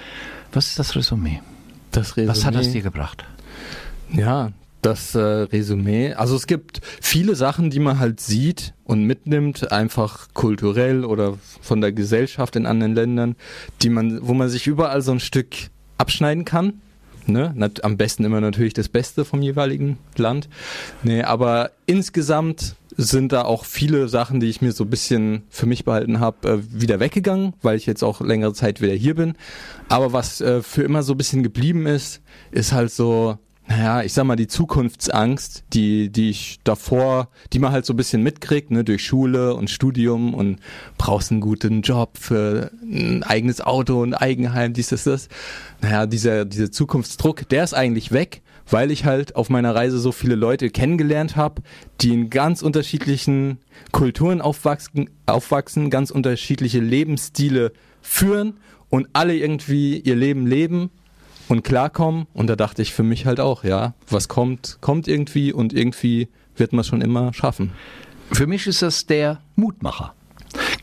Was 0.51 0.67
ist 0.67 0.79
das 0.79 0.95
Resümee? 0.95 1.41
Das 1.91 2.17
Was 2.17 2.45
hat 2.45 2.55
das 2.55 2.65
Resümee- 2.67 2.71
dir 2.73 2.81
gebracht? 2.81 3.23
Ja, 4.11 4.51
das 4.81 5.15
äh, 5.15 5.19
Resümee. 5.19 6.13
Also 6.13 6.35
es 6.35 6.45
gibt 6.45 6.81
viele 7.01 7.35
Sachen, 7.35 7.69
die 7.69 7.79
man 7.79 7.99
halt 7.99 8.19
sieht 8.19 8.73
und 8.83 9.03
mitnimmt, 9.05 9.71
einfach 9.71 10.27
kulturell 10.33 11.05
oder 11.05 11.37
von 11.61 11.81
der 11.81 11.91
Gesellschaft 11.91 12.55
in 12.55 12.65
anderen 12.65 12.93
Ländern, 12.93 13.35
die 13.81 13.89
man, 13.89 14.19
wo 14.27 14.33
man 14.33 14.49
sich 14.49 14.67
überall 14.67 15.01
so 15.01 15.11
ein 15.13 15.19
Stück 15.19 15.55
abschneiden 15.97 16.43
kann. 16.45 16.81
Ne? 17.27 17.53
Am 17.81 17.97
besten 17.97 18.23
immer 18.23 18.41
natürlich 18.41 18.73
das 18.73 18.89
Beste 18.89 19.25
vom 19.25 19.41
jeweiligen 19.41 19.97
Land. 20.17 20.49
Nee, 21.03 21.23
aber 21.23 21.71
insgesamt 21.85 22.75
sind 22.95 23.31
da 23.31 23.43
auch 23.43 23.65
viele 23.65 24.07
Sachen, 24.07 24.39
die 24.39 24.49
ich 24.49 24.61
mir 24.61 24.71
so 24.71 24.83
ein 24.83 24.89
bisschen 24.89 25.43
für 25.49 25.65
mich 25.65 25.83
behalten 25.85 26.19
habe, 26.19 26.47
äh, 26.49 26.59
wieder 26.81 26.99
weggegangen, 26.99 27.53
weil 27.61 27.77
ich 27.77 27.85
jetzt 27.85 28.03
auch 28.03 28.21
längere 28.21 28.53
Zeit 28.53 28.81
wieder 28.81 28.93
hier 28.93 29.15
bin. 29.15 29.33
Aber 29.89 30.13
was 30.13 30.41
äh, 30.41 30.61
für 30.61 30.83
immer 30.83 31.03
so 31.03 31.13
ein 31.13 31.17
bisschen 31.17 31.43
geblieben 31.43 31.87
ist, 31.87 32.21
ist 32.51 32.71
halt 32.71 32.91
so, 32.91 33.37
naja, 33.75 34.03
ich 34.03 34.13
sag 34.13 34.25
mal, 34.25 34.35
die 34.35 34.47
Zukunftsangst, 34.47 35.63
die, 35.73 36.09
die 36.09 36.29
ich 36.29 36.59
davor, 36.63 37.29
die 37.53 37.59
man 37.59 37.71
halt 37.71 37.87
so 37.87 37.93
ein 37.93 37.97
bisschen 37.97 38.21
mitkriegt, 38.21 38.69
ne, 38.69 38.83
durch 38.83 39.03
Schule 39.03 39.55
und 39.55 39.69
Studium 39.69 40.35
und 40.35 40.59
brauchst 40.99 41.31
einen 41.31 41.41
guten 41.41 41.81
Job 41.81 42.19
für 42.19 42.71
ein 42.83 43.23
eigenes 43.23 43.61
Auto, 43.61 44.03
ein 44.03 44.13
Eigenheim, 44.13 44.73
dies, 44.73 44.89
das, 44.89 45.05
das. 45.05 45.27
Naja, 45.81 46.05
dieser, 46.05 46.45
dieser 46.45 46.71
Zukunftsdruck, 46.71 47.49
der 47.49 47.63
ist 47.63 47.73
eigentlich 47.73 48.11
weg, 48.11 48.43
weil 48.69 48.91
ich 48.91 49.05
halt 49.05 49.35
auf 49.35 49.49
meiner 49.49 49.73
Reise 49.73 49.97
so 49.97 50.11
viele 50.11 50.35
Leute 50.35 50.69
kennengelernt 50.69 51.35
habe, 51.35 51.63
die 52.01 52.13
in 52.13 52.29
ganz 52.29 52.61
unterschiedlichen 52.61 53.57
Kulturen 53.91 54.39
aufwachsen, 54.39 55.09
aufwachsen, 55.25 55.89
ganz 55.89 56.11
unterschiedliche 56.11 56.79
Lebensstile 56.79 57.73
führen 58.01 58.59
und 58.89 59.07
alle 59.13 59.35
irgendwie 59.35 59.97
ihr 59.97 60.15
Leben 60.15 60.45
leben 60.45 60.91
und 61.53 61.63
klarkommen. 61.63 62.27
Und 62.33 62.47
da 62.47 62.57
dachte 62.57 62.81
ich 62.81 62.93
für 62.93 63.03
mich 63.03 63.25
halt 63.25 63.39
auch, 63.39 63.63
ja, 63.63 63.93
was 64.09 64.27
kommt, 64.27 64.79
kommt 64.81 65.07
irgendwie 65.07 65.53
und 65.53 65.71
irgendwie 65.71 66.27
wird 66.57 66.73
man 66.73 66.83
schon 66.83 66.99
immer 67.01 67.33
schaffen. 67.33 67.71
Für 68.31 68.47
mich 68.47 68.67
ist 68.67 68.81
das 68.81 69.05
der 69.05 69.39
Mutmacher. 69.55 70.13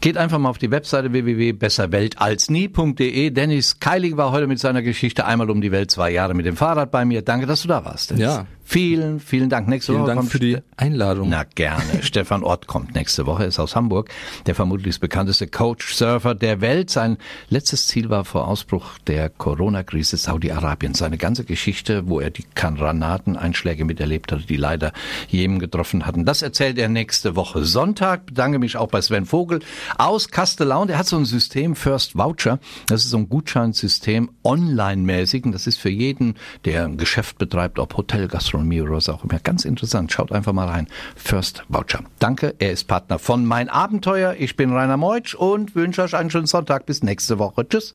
Geht 0.00 0.16
einfach 0.16 0.38
mal 0.38 0.48
auf 0.48 0.56
die 0.58 0.70
Webseite 0.70 1.12
www.besserweltalsnie.de. 1.12 3.30
Dennis 3.30 3.80
Keilig 3.80 4.16
war 4.16 4.30
heute 4.32 4.46
mit 4.46 4.58
seiner 4.58 4.80
Geschichte 4.82 5.26
einmal 5.26 5.50
um 5.50 5.60
die 5.60 5.72
Welt 5.72 5.90
zwei 5.90 6.10
Jahre 6.10 6.32
mit 6.34 6.46
dem 6.46 6.56
Fahrrad 6.56 6.90
bei 6.90 7.04
mir. 7.04 7.20
Danke, 7.22 7.44
dass 7.46 7.60
du 7.62 7.68
da 7.68 7.84
warst. 7.84 8.10
Dennis. 8.10 8.22
Ja. 8.22 8.46
Vielen, 8.70 9.18
vielen 9.18 9.50
Dank. 9.50 9.66
Nächste 9.66 9.90
Vielen 9.90 10.04
Woche 10.04 10.14
Dank 10.14 10.30
für 10.30 10.38
die 10.38 10.58
Einladung. 10.76 11.28
Na 11.28 11.42
gerne. 11.42 11.82
Stefan 12.02 12.44
Ott 12.44 12.68
kommt 12.68 12.94
nächste 12.94 13.26
Woche, 13.26 13.42
ist 13.42 13.58
aus 13.58 13.74
Hamburg, 13.74 14.10
der 14.46 14.54
vermutlich 14.54 15.00
bekannteste 15.00 15.48
Coach-Surfer 15.48 16.36
der 16.36 16.60
Welt. 16.60 16.88
Sein 16.88 17.16
letztes 17.48 17.88
Ziel 17.88 18.10
war 18.10 18.24
vor 18.24 18.46
Ausbruch 18.46 18.98
der 19.08 19.28
Corona-Krise 19.28 20.16
Saudi-Arabien. 20.16 20.94
Seine 20.94 21.18
ganze 21.18 21.44
Geschichte, 21.44 22.08
wo 22.08 22.20
er 22.20 22.30
die 22.30 22.44
Granateneinschläge 22.54 23.84
miterlebt 23.84 24.30
hatte, 24.30 24.46
die 24.46 24.54
leider 24.54 24.92
Jemen 25.26 25.58
getroffen 25.58 26.06
hatten. 26.06 26.24
Das 26.24 26.40
erzählt 26.40 26.78
er 26.78 26.88
nächste 26.88 27.34
Woche 27.34 27.64
Sonntag. 27.64 28.26
Bedanke 28.26 28.60
mich 28.60 28.76
auch 28.76 28.86
bei 28.86 29.00
Sven 29.00 29.26
Vogel 29.26 29.58
aus 29.98 30.28
Kastellaun. 30.28 30.86
Der 30.86 30.96
hat 30.96 31.08
so 31.08 31.16
ein 31.16 31.24
System 31.24 31.74
First 31.74 32.16
Voucher. 32.16 32.60
Das 32.86 33.02
ist 33.02 33.10
so 33.10 33.16
ein 33.16 33.28
Gutscheinsystem 33.28 34.30
online-mäßig. 34.44 35.44
Und 35.44 35.50
das 35.50 35.66
ist 35.66 35.80
für 35.80 35.90
jeden, 35.90 36.36
der 36.64 36.84
ein 36.84 36.98
Geschäft 36.98 37.36
betreibt, 37.36 37.80
ob 37.80 37.96
Hotel, 37.96 38.28
Gastronomie 38.60 38.80
oder 38.82 38.92
was 38.92 39.08
auch 39.08 39.24
immer. 39.24 39.38
Ganz 39.38 39.64
interessant. 39.64 40.12
Schaut 40.12 40.32
einfach 40.32 40.52
mal 40.52 40.68
rein. 40.68 40.86
First 41.16 41.64
Voucher. 41.68 42.00
Danke. 42.18 42.54
Er 42.58 42.72
ist 42.72 42.84
Partner 42.84 43.18
von 43.18 43.44
Mein 43.44 43.68
Abenteuer. 43.68 44.34
Ich 44.38 44.56
bin 44.56 44.72
Rainer 44.72 44.96
Meutsch 44.96 45.34
und 45.34 45.74
wünsche 45.74 46.02
euch 46.02 46.14
einen 46.14 46.30
schönen 46.30 46.46
Sonntag. 46.46 46.86
Bis 46.86 47.02
nächste 47.02 47.38
Woche. 47.38 47.66
Tschüss. 47.68 47.88